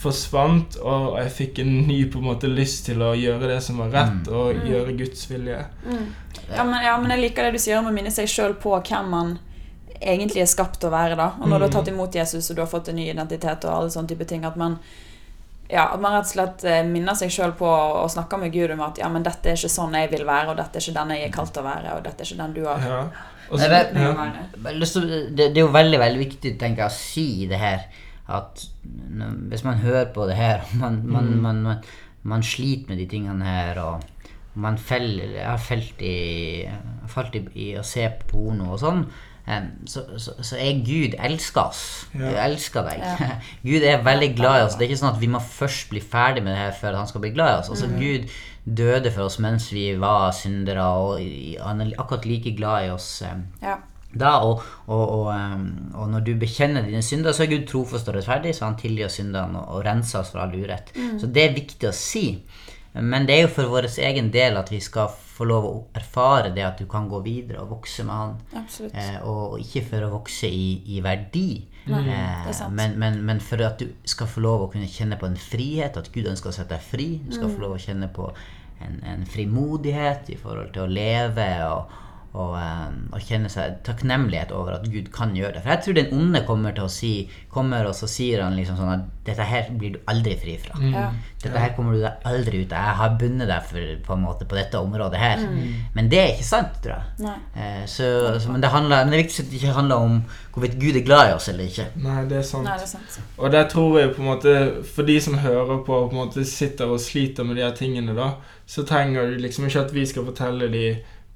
[0.00, 3.82] forsvant, og jeg fikk en ny på en måte lyst til å gjøre det som
[3.82, 5.58] var rett, og gjøre Guds vilje.
[6.48, 8.72] Ja, men, ja, men jeg liker det du sier om å minne seg sjøl på
[8.78, 9.36] hvem man
[10.00, 11.18] egentlig er skapt til å være.
[11.20, 13.66] da Og når du har tatt imot Jesus og du har fått en ny identitet
[13.68, 14.78] og alle sånne type ting, at man
[15.70, 18.72] ja, at man rett og slett eh, minner seg sjøl på å snakke med Gud
[18.74, 20.96] om at ja, men dette er ikke sånn jeg vil være, og dette er ikke
[20.96, 23.02] den jeg er kalt til å være, og dette er ikke den du har Ja.
[23.50, 24.36] Ja.
[25.34, 27.88] det, det er jo veldig veldig viktig tenker jeg, å si det her
[28.30, 28.62] at
[29.50, 31.42] hvis man hører på det her man, man, mm.
[31.42, 31.90] man, man,
[32.22, 34.08] man sliter med de tingene her og
[34.60, 36.66] man feller, jeg har felt i,
[37.08, 39.04] falt i, i å se på porno og sånn
[39.88, 41.82] så, så, så er Gud elsker oss.
[42.14, 42.22] Ja.
[42.22, 43.02] Gud elsker deg.
[43.02, 43.30] Ja.
[43.68, 44.76] Gud er veldig glad i oss.
[44.78, 47.10] Det er ikke sånn at vi må først bli ferdig med det her før han
[47.10, 47.70] skal bli glad i oss.
[47.74, 48.30] Altså Gud
[48.64, 51.22] døde for oss mens vi var syndere, og
[51.64, 53.14] han er akkurat like glad i oss
[53.62, 53.78] Ja.
[54.10, 55.26] Da, og, og, og,
[55.94, 59.06] og når du bekjenner dine synder, så er Gud trofast og rettferdig, så han tilgir
[59.12, 60.90] syndene og, og renser oss fra all urett.
[61.20, 62.24] Så det er viktig å si.
[62.94, 66.50] Men det er jo for vår egen del at vi skal få lov å erfare
[66.54, 68.32] det at du kan gå videre og vokse med han.
[68.92, 73.62] Eh, og ikke for å vokse i, i verdi, Nei, eh, men, men, men for
[73.64, 76.52] at du skal få lov å kunne kjenne på en frihet, at Gud ønsker å
[76.52, 77.08] sette deg fri.
[77.24, 77.54] Du skal Mm.
[77.56, 78.26] få lov å kjenne på
[78.84, 81.98] en, en frimodighet i forhold til å leve og,
[82.30, 85.64] og, eh, og kjenne seg takknemlighet over at Gud kan gjøre det.
[85.64, 87.14] For jeg tror den onde kommer til å si
[87.50, 90.76] Kommer og så sier han liksom sånn at dette her blir du aldri fri fra.
[90.78, 91.16] Mm.
[91.42, 92.84] Dette her kommer du deg aldri ut av.
[92.86, 95.42] Jeg har bundet deg for, på en måte på dette området her.
[95.42, 95.90] Mm.
[95.96, 97.34] Men det er ikke sant, tror jeg.
[97.58, 98.06] Eh, så,
[98.38, 100.16] så, men, det handler, men det er viktig at det ikke handler om
[100.54, 101.90] hvorvidt Gud er glad i oss eller ikke.
[102.06, 102.70] Nei, det er sant.
[102.70, 103.20] Nei, det er sant.
[103.36, 104.56] Og der tror jeg på en måte
[104.94, 108.14] For de som hører på, på en måte sitter og sliter med de her tingene,
[108.14, 108.36] da,
[108.70, 110.84] så trenger du liksom ikke at vi skal fortelle de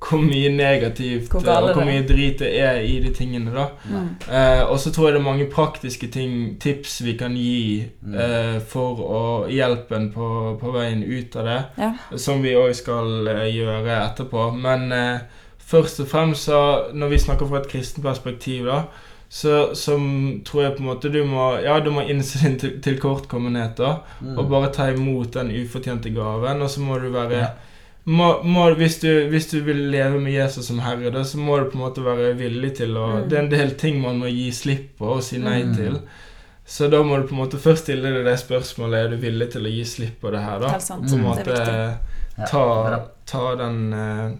[0.00, 1.86] hvor mye negativt Hvor og hvor det er.
[1.88, 3.66] mye drit det er i de tingene, da.
[3.88, 4.08] Mm.
[4.30, 8.58] Eh, og så tror jeg det er mange praktiske ting, tips vi kan gi eh,
[8.68, 11.92] for å hjelpe en på, på veien ut av det, Ja.
[12.16, 14.50] som vi òg skal eh, gjøre etterpå.
[14.60, 15.18] Men eh,
[15.58, 16.60] først og fremst så,
[16.92, 18.82] når vi snakker fra et kristent perspektiv, da,
[19.34, 19.96] så, så
[20.44, 23.96] tror jeg på en måte du må Ja, du må innse din til- tilkortkommenhet, da,
[24.36, 27.46] og bare ta imot den ufortjente gaven, og så må du være Ja.
[28.06, 31.56] Må, må, hvis, du, hvis du vil leve med Jesus som herre, da, så må
[31.58, 33.28] du på en måte være villig til å Mm.
[33.30, 35.74] Det er en del ting man må gi slipp på og si nei Mm.
[35.76, 36.00] til.
[36.66, 39.50] Så da må du på en måte først stille deg det spørsmålet Er du villig
[39.52, 40.58] til å gi slipp på det her.
[40.60, 41.08] da Helt sant.
[41.08, 41.24] På en Mm.
[41.26, 44.30] måte Det er ta, ta den eh,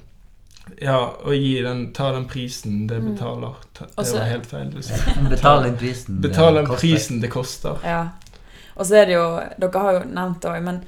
[0.81, 3.15] Ja, og gi den, ta den prisen det Mm.
[3.15, 3.55] betaler.
[3.75, 4.71] Ta, det var helt feil.
[6.23, 7.21] Betal den prisen.
[7.21, 7.77] det koster.
[8.77, 9.27] Og så er det jo
[9.63, 10.81] Dere har jo nevnt det òg, men,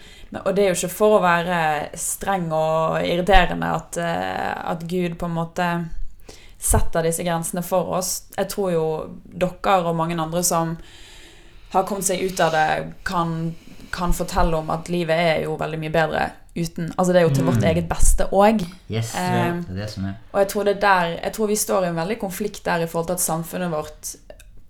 [0.44, 1.58] og det er jo ikke for å være
[1.94, 5.68] streng og irriterende at, eh, at Gud på en måte
[6.58, 8.22] setter disse grensene for oss.
[8.36, 8.86] Jeg tror jo
[9.28, 10.76] dere og mange andre som
[11.72, 12.66] har kommet seg ut av det,
[13.04, 13.54] kan,
[13.92, 17.34] kan fortelle om at livet er jo veldig mye bedre uten Altså det er jo
[17.36, 17.64] til vårt Mm.
[17.68, 18.62] eget beste òg.
[18.88, 20.14] Yes, Eh, det er det som er.
[20.32, 22.80] Og jeg tror, det er der, jeg tror vi står i en veldig konflikt der
[22.80, 24.14] i forhold til at samfunnet vårt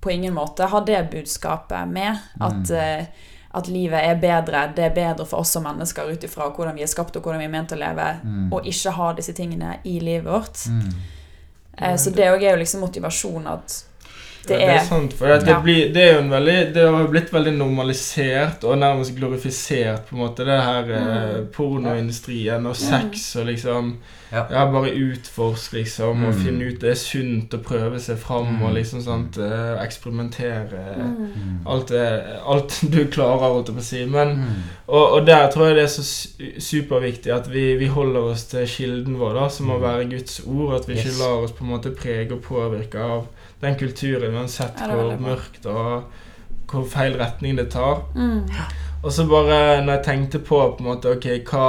[0.06, 2.18] på ingen måte har det budskapet med.
[2.40, 2.76] At, Mm.
[2.76, 3.06] eh,
[3.56, 4.62] at livet er bedre.
[4.76, 7.40] Det er bedre for oss som mennesker ut ifra hvordan vi er skapt og hvordan
[7.40, 8.08] vi er ment å leve.
[8.24, 8.52] Mm.
[8.52, 10.66] Og ikke ha disse tingene i livet vårt.
[10.68, 10.92] Mm.
[11.78, 13.84] Eh, så det òg er jo liksom motivasjon at
[14.48, 16.74] det ja, det er er sant, for det, det, blir, det er jo en veldig
[16.74, 21.46] Det har blitt veldig normalisert og nærmest glorifisert, på en måte, det her eh, Mm.
[21.56, 23.96] pornoindustrien og sex og liksom
[24.32, 24.42] Ja.
[24.50, 26.40] Ja, bare utforsk, liksom, og Mm.
[26.44, 28.74] finne ut Det er sunt å prøve seg fram og Mm.
[28.74, 30.96] liksom sånt eh, eksperimentere.
[30.98, 31.16] Mm.
[31.16, 31.60] Mm.
[31.66, 34.04] Alt, det, alt du klarer, holdt jeg på å si.
[34.06, 34.62] Men Mm.
[34.88, 36.02] og, og der tror jeg det er så
[36.58, 40.74] superviktig at vi, vi holder oss til kilden vår, da, som må være Guds ord.
[40.80, 41.04] At vi Yes.
[41.06, 43.26] ikke lar oss på en måte prege og påvirke av
[43.60, 46.10] den kulturen, uansett Ja, hvor mørkt og
[46.66, 48.02] hvor feil retning det tar.
[48.14, 48.48] Mm.
[49.04, 51.68] Og så bare når jeg tenkte på på en måte, ok, hva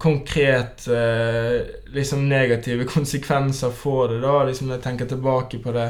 [0.00, 1.60] konkret eh,
[1.94, 5.88] liksom negative konsekvenser får det da, liksom når jeg tenker tilbake på det.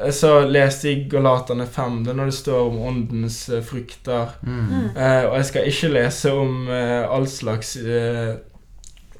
[0.00, 4.36] Eh, Så leste jeg Galaterne 5, det er når det står om åndens eh, frukter.
[4.42, 4.60] Mm.
[4.70, 4.88] Mm.
[4.96, 8.36] Eh, og jeg skal ikke lese om eh, all slags eh,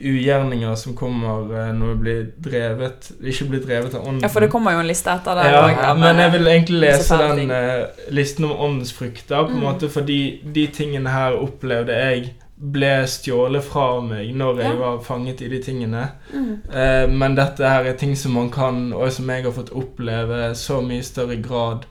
[0.01, 4.23] ugjerninger som kommer eh, når vi blir drevet Ikke blir drevet av ånden.
[4.23, 5.47] Ja, for det kommer jo en liste etter det.
[5.53, 9.63] Ja, men jeg vil egentlig lese den eh, listen om åndens frukter, på en Mm.
[9.63, 14.77] måte fordi de tingene her opplevde jeg ble stjålet fra meg når jeg Ja.
[14.81, 16.09] var fanget i de tingene.
[16.33, 16.61] Mm.
[16.73, 20.55] Uh, men dette her er ting som man kan, og som jeg har fått oppleve
[20.55, 21.85] så mye større grad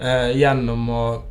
[0.00, 1.22] uh, gjennom å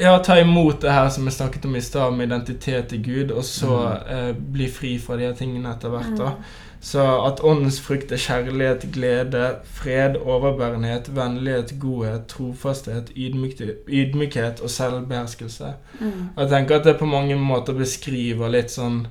[0.00, 3.30] ja, ta imot det her som jeg snakket om i stad, med identitet til Gud,
[3.30, 3.78] og så
[4.10, 6.14] eh, bli fri fra de her tingene etter hvert.
[6.18, 6.34] da.
[6.34, 6.62] Mm.
[6.84, 14.70] Så at åndens frukt er kjærlighet, glede, fred, overbærenhet, vennlighet, godhet, trofasthet, ydmykhet, ydmykhet og
[14.70, 15.72] selvbeherskelse.
[16.00, 16.12] Mm.
[16.36, 19.06] Jeg tenker at det på mange måter beskriver litt sånn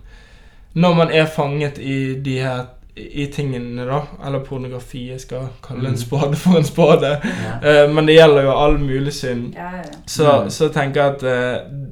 [0.74, 2.64] Når man er fanget i de her
[2.96, 5.98] i tingene, da, eller pornografi, jeg skal kalle en Mm.
[5.98, 7.84] spade for en spade, Ja.
[7.86, 9.98] Uh, men det gjelder jo all mulig synd, Ja, ja, ja.
[10.06, 10.50] så, Mm.
[10.50, 11.88] så tenker jeg at uh,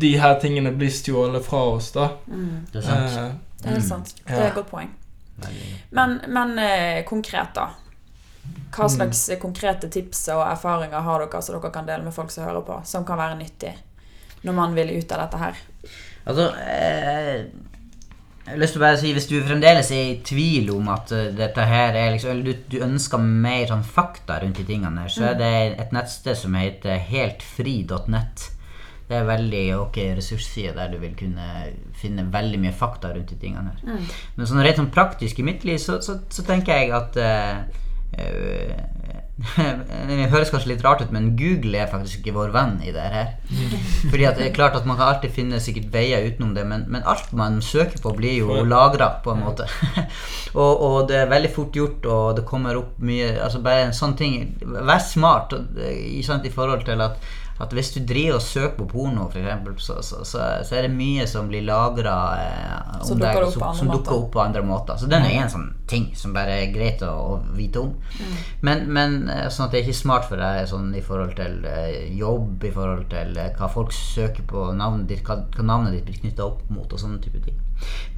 [0.00, 2.08] de her tingene blir stjålet fra oss, da.
[2.28, 2.66] Mm.
[2.72, 3.10] Det er sant.
[3.18, 3.88] Uh, Det er helt Mm.
[3.88, 4.14] sant.
[4.26, 4.90] Det er et godt poeng.
[5.90, 7.66] Men, men eh, konkret, da.
[8.76, 9.40] Hva slags mm.
[9.40, 12.80] konkrete tips og erfaringer har dere som dere kan dele med folk som hører på,
[12.84, 13.72] som kan være nyttig
[14.44, 15.54] når man vil ut av dette her?
[16.26, 17.44] Altså, eh,
[18.44, 21.12] jeg har lyst til å bare si, hvis du fremdeles er i tvil om at
[21.16, 25.06] eh, dette her er liksom, eller du, du ønsker mer sånn fakta rundt de tingene
[25.06, 28.50] her, så er det et nettsted som heter heltfri.net.
[29.08, 31.48] Det er veldig ok ressursside der du vil kunne
[31.96, 34.12] finne veldig mye fakta rundt de tingene her.
[34.36, 37.64] Men sånn rett sånn praktisk i mitt liv, så, så, så tenker jeg at uh,
[38.20, 39.23] eh,
[40.08, 43.06] Det høres kanskje litt rart ut, men Google er faktisk ikke vår venn i det
[43.14, 43.32] her.
[44.10, 46.86] Fordi at det er klart at Man kan alltid finne sikkert veier utenom det, men,
[46.92, 49.66] men alt man søker på, blir jo lagra, på en måte.
[50.60, 53.96] og, og det er veldig fort gjort, og det kommer opp mye altså Bare en
[53.96, 57.18] sånn ting Vær smart i, sant, i forhold til at
[57.62, 60.88] at hvis du driver og søker på porno, for eksempel, så, så, så, så er
[60.88, 64.62] det mye som blir lagra eh, Som dukker opp andre som dukker opp på andre
[64.66, 64.96] måter.
[64.98, 67.92] Så den er en sånn ting som bare er greit å, å vite om.
[68.18, 68.32] Mm.
[68.66, 71.60] Men, men eh, sånn at det er ikke smart for deg sånn i forhold til
[71.70, 75.94] eh, jobb, i forhold til eh, hva folk søker på navnet ditt, hva, hva navnet
[75.94, 77.60] ditt blir knytta opp mot, og sånne type ting.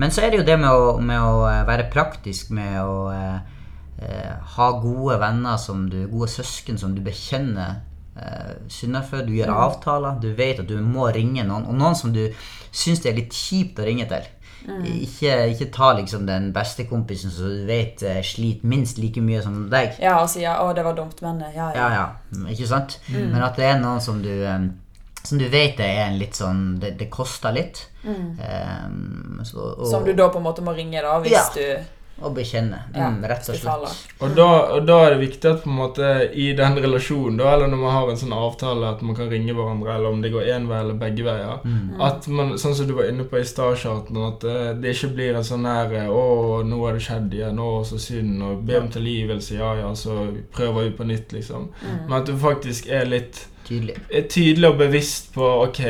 [0.00, 3.12] Men så er det jo det med å, med å eh, være praktisk, med å
[3.12, 7.82] eh, ha gode venner som du, gode søsken som du bekjenner
[8.16, 9.22] eh, for.
[9.26, 10.20] Du gjør avtaler.
[10.20, 11.66] Du vet at du må ringe noen.
[11.66, 12.28] Og noen som du
[12.72, 14.32] syns det er litt kjipt å ringe til.
[14.66, 19.42] Ikke, ikke ta liksom den beste kompisen som du vet eh, sliter minst like mye
[19.44, 19.94] som deg.
[20.02, 22.08] Ja, og sier 'å, det var dumt', men eh, ja, Ja, ja.
[22.32, 22.98] ja, ikke sant?
[23.12, 24.32] Men at det er noen som du
[25.26, 27.88] Som du vet det er en litt sånn Det, det koster litt.
[28.04, 31.44] Em, så, og, Som du da på en måte må ringe, da, hvis Ja.
[31.54, 31.84] du
[32.24, 32.78] Og bekjenne.
[32.94, 33.96] Mm, rett og slett.
[34.24, 37.50] Og da, og da er det viktig at på en måte i den relasjonen, da,
[37.52, 40.30] eller når man har en sånn avtale at man kan ringe hverandre, eller om det
[40.32, 42.00] går én vei eller begge veier, Mm.
[42.00, 45.36] at man, sånn som du var inne på i startstarten, at eh, det ikke blir
[45.36, 47.58] en sånn her eh, 'Å, nå har det skjedd igjen.
[47.58, 49.58] Å, så synd.' Og be om tilgivelse.
[49.58, 51.68] Ja, ja, så prøver vi på nytt, liksom.
[51.82, 52.08] Mm.
[52.08, 53.96] Men at du faktisk er litt Tydelig.
[54.14, 55.80] er tydelig og bevisst på ok,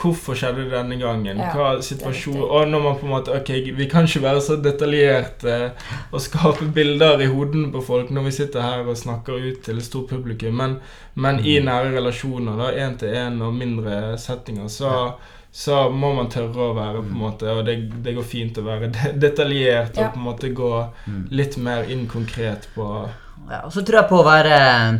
[0.00, 1.36] hvorfor skjedde det denne gangen.
[1.42, 2.38] Ja, hva situasjon.
[2.42, 5.56] Og når man på en måte Ok, vi kan ikke være så detaljerte
[6.12, 9.76] og skape bilder i hodene på folk når vi sitter her og snakker ut til
[9.78, 10.78] et stort publikum, men,
[11.14, 14.92] men i nære relasjoner, da, én til én og mindre settinger, så
[15.56, 18.64] så må man tørre å være på en måte Og det, det går fint å
[18.66, 20.08] være de detaljert Ja.
[20.10, 20.72] og på en måte gå
[21.06, 21.22] Mm.
[21.30, 23.08] litt mer inn konkret på
[23.46, 24.56] Ja, og så tror jeg på å være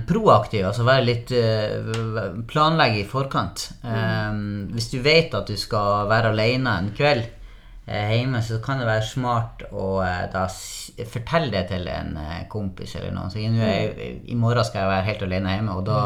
[0.07, 3.65] proaktiv, altså være litt eh, Planlegge i forkant.
[3.83, 8.79] Um, hvis du vet at du skal være alene en kveld eh, hjemme, så kan
[8.79, 10.47] det være smart å eh, da
[11.11, 12.15] fortelle det til en
[12.53, 13.35] kompis eller noen.
[13.35, 16.01] Så jeg, I morgen skal jeg være helt alene hjemme, og da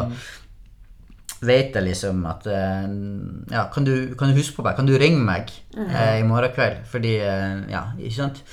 [1.44, 4.80] vet jeg liksom at Ja, kan du, kan du huske på meg?
[4.80, 6.84] Kan du ringe meg eh, i morgen kveld?
[6.88, 8.44] Fordi Ja, ikke sant?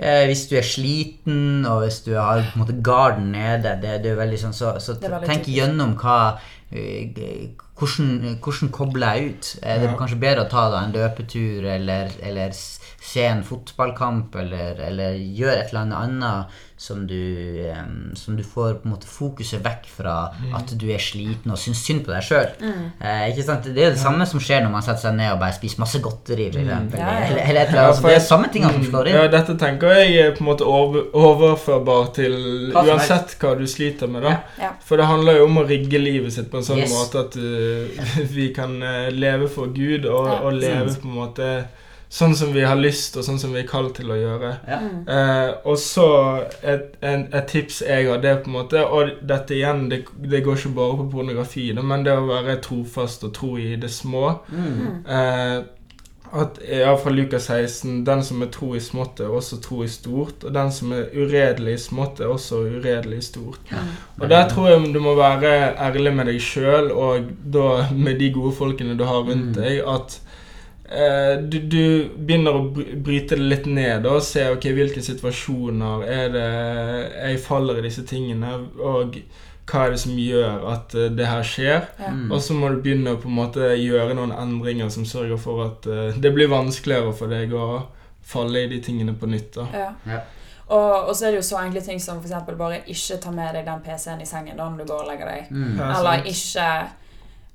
[0.00, 3.98] Eh, hvis du er sliten, og hvis du har på en måte garden nede, det,
[4.04, 5.56] det er veldig sånn, så, så veldig tenk typisk.
[5.58, 6.16] gjennom hva
[6.72, 9.50] eh, hvordan, hvordan kobler jeg ut?
[9.62, 9.96] Er det Ja.
[10.00, 12.52] kanskje bedre å ta da en løpetur, eller, eller
[13.00, 17.16] se en fotballkamp, eller, eller gjøre et eller annet annet som du,
[17.76, 20.14] um, som du får på en måte fokuset vekk fra
[20.56, 22.46] at du er sliten og syns synd på deg sjøl.
[23.00, 25.80] Eh, det er det samme som skjer når man setter seg ned og bare spiser
[25.82, 26.46] masse godteri.
[26.54, 27.26] For eksempel, Ja, ja.
[27.26, 28.06] Eller, eller et eller Ja, annet.
[28.06, 29.18] det er samme tingene som slår inn.
[29.18, 32.36] Ja, dette tenker jeg er på en måte over, overførbar til
[32.72, 34.22] Hva uansett hva du sliter med.
[34.28, 34.36] da.
[34.60, 34.72] Ja.
[34.84, 36.92] For det handler jo om å rigge livet sitt på en sånn Yes.
[36.96, 41.16] måte at uh, vi kan eh, leve for Gud, og, Ja, og leve på en
[41.16, 41.50] måte
[42.10, 44.48] sånn som vi har lyst, og sånn som vi er kalt til å gjøre.
[44.66, 44.78] Ja.
[45.14, 46.06] Eh, og så
[46.66, 50.00] et, en, et tips jeg har, det er på en måte Og dette igjen, det,
[50.26, 53.76] det går ikke bare på pornografi, da, men det å være trofast og tro i
[53.78, 54.40] det små.
[54.50, 55.04] Mm.
[55.06, 55.60] Eh,
[56.30, 59.88] at, ja, fra Lukas 16 Den som er tro i smått, er også tro i
[59.90, 60.44] stort.
[60.46, 63.72] Og den som er uredelig i smått, er også uredelig i stort.
[64.20, 68.30] Og der tror jeg du må være ærlig med deg sjøl, og da med de
[68.34, 69.62] gode folkene du har rundt Mm.
[69.62, 70.26] deg, at eh,
[70.90, 71.84] du, du
[72.16, 76.48] begynner å bryte det litt ned og se ok, hvilke situasjoner er det
[77.14, 79.20] jeg faller i disse tingene, og
[79.70, 81.86] hva er det som gjør at eh, det her skjer.
[82.00, 82.10] Ja.
[82.10, 82.26] Mm.
[82.32, 85.64] Og så må du begynne å på en måte gjøre noen endringer som sørger for
[85.68, 87.86] at eh, det blir vanskeligere for deg å
[88.30, 89.52] falle i de tingene på nytt.
[89.56, 89.66] da.
[89.74, 89.90] Ja.
[90.10, 90.20] Ja.
[90.70, 93.56] Og, og så er det jo så enkle ting som eksempel bare ikke ta med
[93.58, 95.48] deg den PC-en i sengen da når du går og legger deg.
[95.50, 95.80] Mm.
[95.88, 96.66] Eller ikke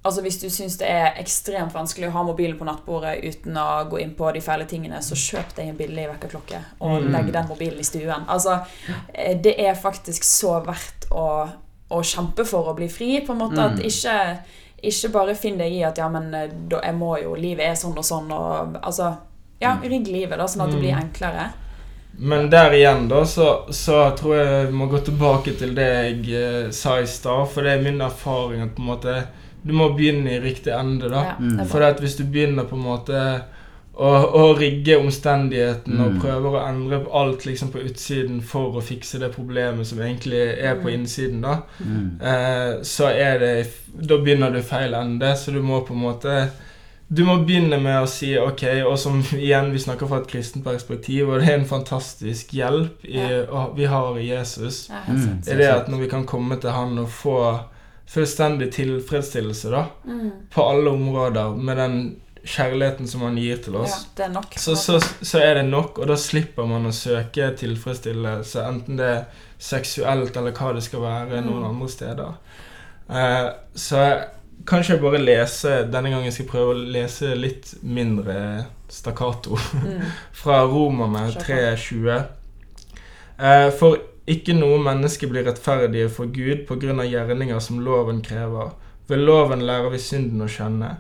[0.06, 3.66] Altså Hvis du syns det er ekstremt vanskelig å ha mobilen på nattbordet uten å
[3.90, 7.12] gå inn på de fæle tingene, så kjøp deg en billig vekkerklokke og Mm.
[7.12, 8.26] legg den mobilen i stuen.
[8.30, 8.60] Altså,
[9.14, 11.50] eh, Det er faktisk så verdt å,
[11.92, 13.60] å kjempe for å bli fri, på en måte.
[13.60, 13.86] At Mm.
[13.86, 14.40] ikke,
[14.84, 17.74] ikke bare finn deg i at ja, men eh, da, jeg må jo Livet er
[17.76, 19.18] sånn og sånn, og altså
[19.62, 21.50] Ja, rigg livet, da, sånn at det blir enklere.
[22.20, 25.88] Men der igjen, da, så, så tror jeg vi må gå tilbake til det
[26.28, 29.16] jeg eh, sa i stad, for det er min erfaring at på en måte
[29.66, 31.24] du må begynne i riktig ende, da.
[31.24, 31.58] Ja, Mm.
[31.58, 33.42] det For at hvis du begynner på en måte
[33.98, 36.20] å, å rigge omstendighetene og Mm.
[36.22, 40.76] prøver å endre alt liksom på utsiden for å fikse det problemet som egentlig er
[40.76, 40.94] på Mm.
[41.00, 42.20] innsiden, da, Mm.
[42.22, 43.68] eh, så er det
[44.08, 46.50] Da begynner du feil ende, så du må på en måte
[47.14, 50.64] du må begynne med å si ok, og som igjen vi snakker fra et kristent
[50.66, 53.68] perspektiv, og det er en fantastisk hjelp i, Ja.
[53.76, 54.90] vi har i Jesus.
[54.90, 55.44] Ja, Mm.
[55.48, 57.60] Er det at når vi kan komme til Han og få
[58.08, 60.32] fullstendig tilfredsstillelse da, Mm.
[60.54, 64.54] på alle områder med den kjærligheten som Han gir til Ja, oss, det er nok.
[64.58, 69.06] så, så, så er det nok, og da slipper man å søke tilfredsstillelse, enten det
[69.06, 69.26] er
[69.60, 71.46] seksuelt eller hva det skal være Mm.
[71.50, 72.34] noen andre steder.
[73.10, 74.24] Eh, så
[74.66, 80.02] kanskje jeg bare lese Denne gangen skal jeg prøve å lese litt mindre stakkato Mm.
[80.32, 82.26] fra Romerne Kjør 3.20.
[83.40, 88.24] Eh, for ikke noe menneske blir rettferdige for Gud på grunn av gjerninger som loven
[88.26, 88.72] krever.
[89.08, 90.96] Ved loven lærer vi synden å kjenne.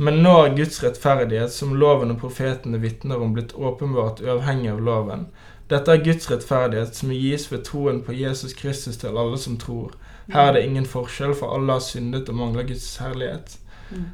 [0.00, 4.80] Men nå er Guds rettferdighet, som loven og profetene vitner om, blitt åpenbart uavhengig av
[4.86, 5.26] loven.
[5.68, 9.92] Dette er Guds rettferdighet, som gis ved troen på Jesus Kristus til alle som tror.
[10.32, 13.58] Her er det ingen forskjell, for alle har syndet og mangler Guds herlighet.
[13.90, 14.08] Mm.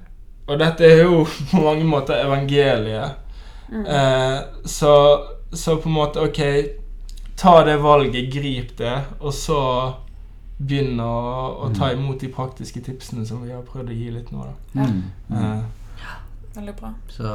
[0.46, 3.22] Og dette er jo på mange måter evangeliet.
[3.70, 3.86] Mm.
[3.86, 4.92] Eh, så,
[5.52, 6.40] så på en måte Ok,
[7.36, 9.60] ta det valget, grip det, og så
[10.56, 11.12] begynn å,
[11.66, 14.46] å ta imot de praktiske tipsene som vi har prøvd å gi litt nå.
[14.46, 14.86] Da.
[14.86, 15.02] Mm.
[15.36, 15.98] Eh,
[16.56, 16.94] Veldig bra.
[17.12, 17.28] Så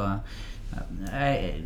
[1.12, 1.62] jeg,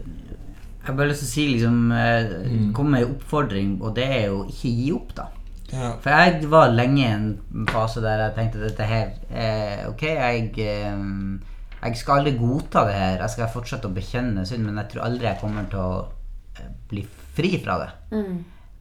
[0.84, 2.68] jeg bare lyst til å si liksom eh, Mm.
[2.76, 5.24] Komme med en oppfordring, og det er jo ikke gi opp, da.
[5.72, 5.88] ja.
[6.04, 10.50] For jeg var lenge i en fase der jeg tenkte dette her eh, Ok, jeg,
[10.60, 11.00] eh,
[11.82, 13.16] jeg skal aldri godta det her.
[13.24, 15.96] Jeg skal fortsette å bekjenne synd, men jeg tror aldri jeg kommer til å
[16.60, 17.06] eh, bli
[17.36, 17.90] fri fra det.
[18.16, 18.36] Mm.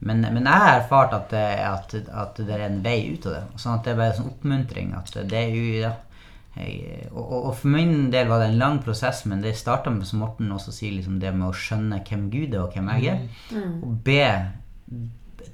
[0.06, 3.32] Men, men jeg har erfart at, det- at, at det er en vei ut av
[3.38, 3.44] det.
[3.62, 4.90] Sånn at det er bare en sånn oppmuntring.
[4.98, 5.92] At det er jo ja,
[6.56, 9.90] jeg, og, og, og for min del var det en lang prosess, men det starta
[9.92, 12.92] med, som Morten også sier, liksom det med å skjønne hvem Gud er, og hvem
[12.96, 13.24] jeg er.
[13.56, 13.74] Mm.
[13.84, 14.20] Og be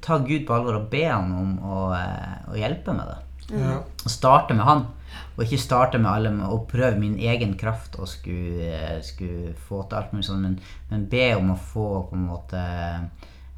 [0.03, 3.19] Ta Gud på alvor og be han om å, eh, å hjelpe med det.
[3.53, 3.69] Mm.
[3.79, 4.87] Og starte med han,
[5.37, 9.83] og ikke starte med alle med å prøve min egen kraft og skulle, skulle få
[9.87, 10.59] til alt mulig sånn, men,
[10.91, 12.63] men be om å få på en måte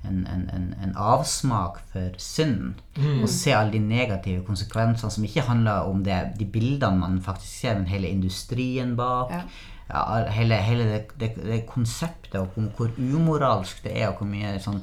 [0.04, 2.74] en, en, en, en avsmak for synden.
[3.22, 7.64] Og se alle de negative konsekvensene som ikke handler om det, de bildene man faktisk
[7.64, 9.32] ser, men hele industrien bak.
[9.32, 9.46] Ja.
[9.84, 10.02] Ja,
[10.32, 14.78] hele hele det, det, det konseptet og hvor umoralsk det er, og hvor mye sånn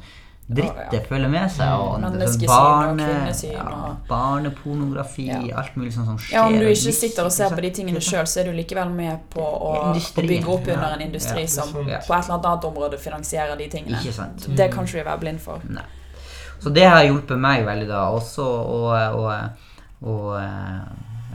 [0.51, 0.89] dritt Ja, ja.
[0.91, 1.69] det følger med seg.
[1.79, 6.35] Og sånn barne- ja, barnepornografi, alt mulig sånn som skjer.
[6.35, 8.91] Ja, om du ikke sitter og ser på de tingene sjøl, så er du likevel
[8.93, 12.99] med på å, å bygge opp under en industri som på et eller annet område
[13.01, 13.99] finansierer de tingene.
[14.55, 15.59] Det kan ikke du være blind for.
[15.69, 15.85] Nei.
[16.61, 20.35] Så det har hjulpet meg veldig da også, og, og, og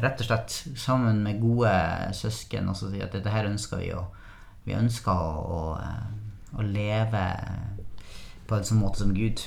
[0.03, 1.73] rett og slett sammen med gode
[2.15, 4.05] søsken også si at dette her ønsker vi å
[4.67, 6.07] Vi ønsker å, å, eh,
[6.59, 7.21] å leve
[8.49, 9.41] på en sånn måte som Gud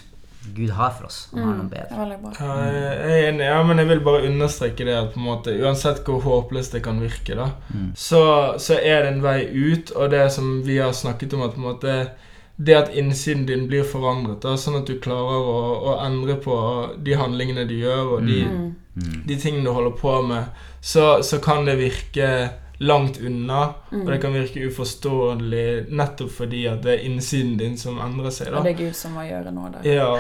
[0.55, 1.27] Gud har for oss.
[1.33, 1.97] Han har noe bedre.
[1.99, 2.31] veldig bra.
[2.39, 5.51] Ja, jeg er enig, ja, men jeg vil bare understreke det at på en måte,
[5.61, 7.91] uansett hvor håpløst det kan virke, da, Mm.
[7.95, 8.21] så,
[8.57, 11.59] så er det en vei ut, og det som vi har snakket om, at på
[11.59, 12.09] en måte
[12.57, 15.59] det at innsiden din blir forandret, da, sånn at du klarer å,
[15.91, 16.55] å endre på
[17.03, 18.75] de handlingene du gjør, og de, Mm.
[18.95, 19.21] Mm.
[19.27, 20.45] de tingene du holder på med,
[20.81, 22.49] så, så kan det virke
[22.79, 24.01] langt unna, Mm.
[24.05, 28.53] og det kan virke uforståelig nettopp fordi at det er innsiden din som endrer seg.
[28.53, 29.89] Og det er Gud som må gjøre noe der.
[29.89, 30.11] Ja.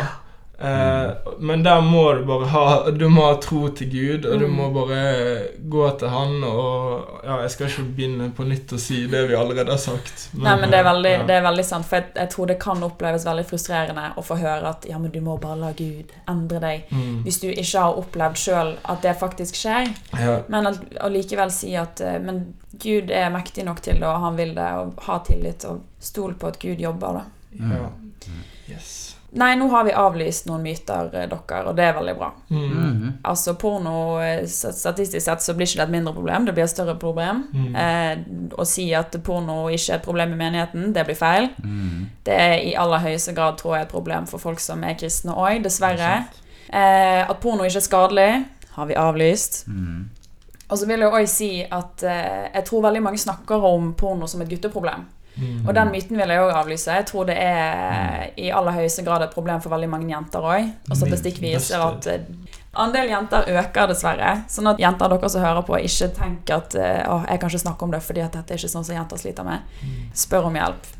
[0.61, 4.47] Eh, men der må du bare ha Du må ha tro til Gud, og du
[4.47, 4.55] Mm.
[4.57, 9.05] må bare gå til Han og Ja, jeg skal ikke begynne på nytt å si
[9.07, 10.29] det vi allerede har sagt.
[10.33, 11.23] Nei, men det er, veldig, ja.
[11.23, 14.35] det er veldig sant, for jeg, jeg tror det kan oppleves veldig frustrerende å få
[14.39, 16.83] høre at ja, men du må bare la Gud endre deg.
[16.91, 17.21] Mm.
[17.23, 19.87] Hvis du ikke har opplevd sjøl at det faktisk skjer.
[20.19, 20.41] Ja.
[20.49, 24.35] Men allikevel likevel si at eh, Men Gud er mektig nok til det, og han
[24.37, 27.23] vil det, og ha tillit, og stol på at Gud jobber, da.
[27.59, 27.89] ja.
[28.69, 29.15] Yes.
[29.31, 32.31] Nei, nå har vi avlyst noen myter, eh, dere, og det er veldig bra.
[32.49, 32.63] Mm.
[32.69, 33.11] Mhm.
[33.29, 36.73] Altså porno eh, Statistisk sett så blir ikke det et mindre problem, det blir et
[36.73, 37.43] større problem.
[37.53, 37.75] Mm.
[37.75, 41.49] Eh, å si at porno ikke er et problem i menigheten, det blir feil.
[41.63, 42.07] Mm.
[42.25, 45.37] Det er i aller høyeste grad tror jeg et problem for folk som er kristne
[45.37, 46.23] òg, dessverre.
[46.69, 48.31] Eh, at porno ikke er skadelig,
[48.73, 49.67] har vi avlyst.
[49.67, 50.09] Mm.
[50.69, 54.27] Og så vil jeg òg si at eh, jeg tror veldig mange snakker om porno
[54.29, 55.07] som et gutteproblem.
[55.39, 55.67] Mm.
[55.67, 56.95] Og den myten vil jeg òg avlyse.
[56.99, 60.71] Jeg tror det er i aller høyeste grad et problem for veldig mange jenter òg.
[60.89, 62.25] Og statistikk viser at eh,
[62.79, 64.33] andel jenter øker, dessverre.
[64.51, 67.63] Sånn at jenter dere som hører på, ikke tenker at eh, å, jeg kan ikke
[67.65, 69.77] snakke om det fordi at dette er ikke sånn som jenter sliter med.
[70.17, 70.91] Spør om hjelp.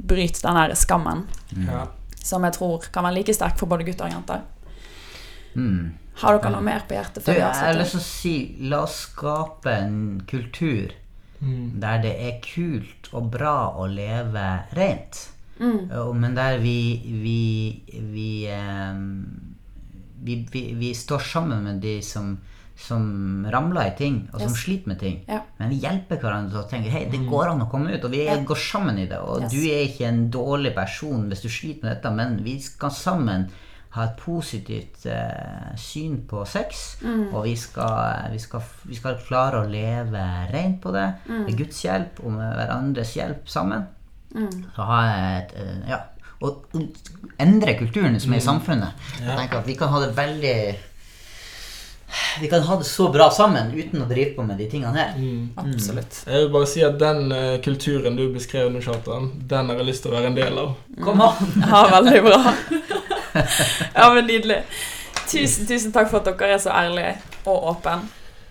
[0.00, 1.26] Bryt den der skammen,
[1.66, 1.86] Ja.
[2.22, 4.46] som jeg tror kan være like sterk for både gutter og jenter.
[5.56, 5.90] Mm.
[6.20, 7.24] Har dere noe mer på hjertet?
[7.26, 8.32] Du, jeg har lyst til å si
[8.70, 10.92] La oss skape en kultur
[11.40, 11.80] Mm.
[11.80, 15.28] der det er kult og bra å leve rent.
[15.60, 15.88] Mm.
[16.20, 17.82] Men der vi vi,
[18.12, 19.54] vi, ehm,
[20.24, 22.38] vi, vi vi står sammen med de som
[22.80, 24.62] som ramler i ting, og som Yes.
[24.62, 25.18] sliter med ting.
[25.28, 25.42] Ja.
[25.58, 28.10] Men vi hjelper hverandre til å tenke hei, det går an å komme ut, og
[28.14, 28.38] vi ja.
[28.40, 29.18] går sammen i det.
[29.20, 29.52] Og Yes.
[29.52, 33.50] du er ikke en dårlig person hvis du sliter med dette, men vi skal sammen
[33.96, 37.34] ha et positivt eh, syn på sex, Mm.
[37.34, 40.22] og vi skal, vi, skal, vi skal klare å leve
[40.52, 41.44] rent på det, Mm.
[41.46, 43.86] med Guds hjelp og med hverandres hjelp sammen.
[44.34, 44.50] Mm.
[44.76, 45.00] Så ha
[45.40, 45.98] et, eh, ja,
[46.40, 46.64] og
[47.38, 48.92] endre kulturen som er i samfunnet.
[49.20, 50.76] Jeg tenker at Vi kan ha det veldig
[52.40, 55.12] Vi kan ha det så bra sammen uten å drive på med de tingene her.
[55.62, 56.24] Absolutt.
[56.26, 59.86] Jeg vil bare si at den uh, kulturen du beskrev nå, Kjartan, den har jeg
[59.86, 60.72] lyst til å være en del av.
[61.04, 61.52] Kom an!
[61.60, 62.40] Ja, veldig bra.
[63.98, 64.62] Ja, men Nydelig.
[65.30, 67.14] Tusen, tusen takk for at dere er så ærlige
[67.46, 68.00] og åpne.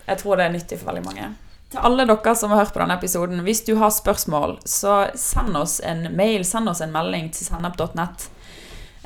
[0.06, 1.30] Jeg tror det er nyttig for veldig mange.
[1.70, 5.56] Til alle dere som har hørt på denne episoden, hvis du har spørsmål, så send
[5.56, 8.26] oss en mail, send oss en melding til sennep.nett.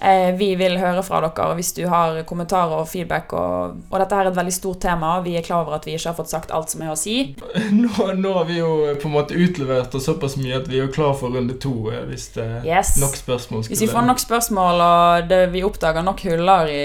[0.03, 3.31] Eh, vi vil høre fra dere hvis du har kommentarer og feedback.
[3.33, 5.13] Og, og dette her er et veldig stort tema.
[5.25, 7.15] Vi er klar over at vi ikke har fått sagt alt som er å si.
[7.79, 10.91] Nå, nå har vi jo på en måte utlevert oss såpass mye at vi er
[10.93, 11.73] klar for runde to.
[11.95, 12.97] eh, Hvis det er Yes.
[13.01, 16.85] nok spørsmål Hvis vi får nok spørsmål og det, vi oppdager nok huller i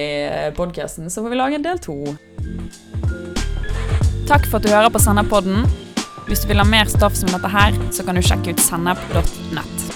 [0.55, 1.97] podkasten, så får vi lage en del to.
[4.29, 5.65] Takk for at du hører på Sennep-podden.
[6.29, 9.88] Hvis du vil ha mer stoff som dette her, så kan du sjekke ut sennep.nett.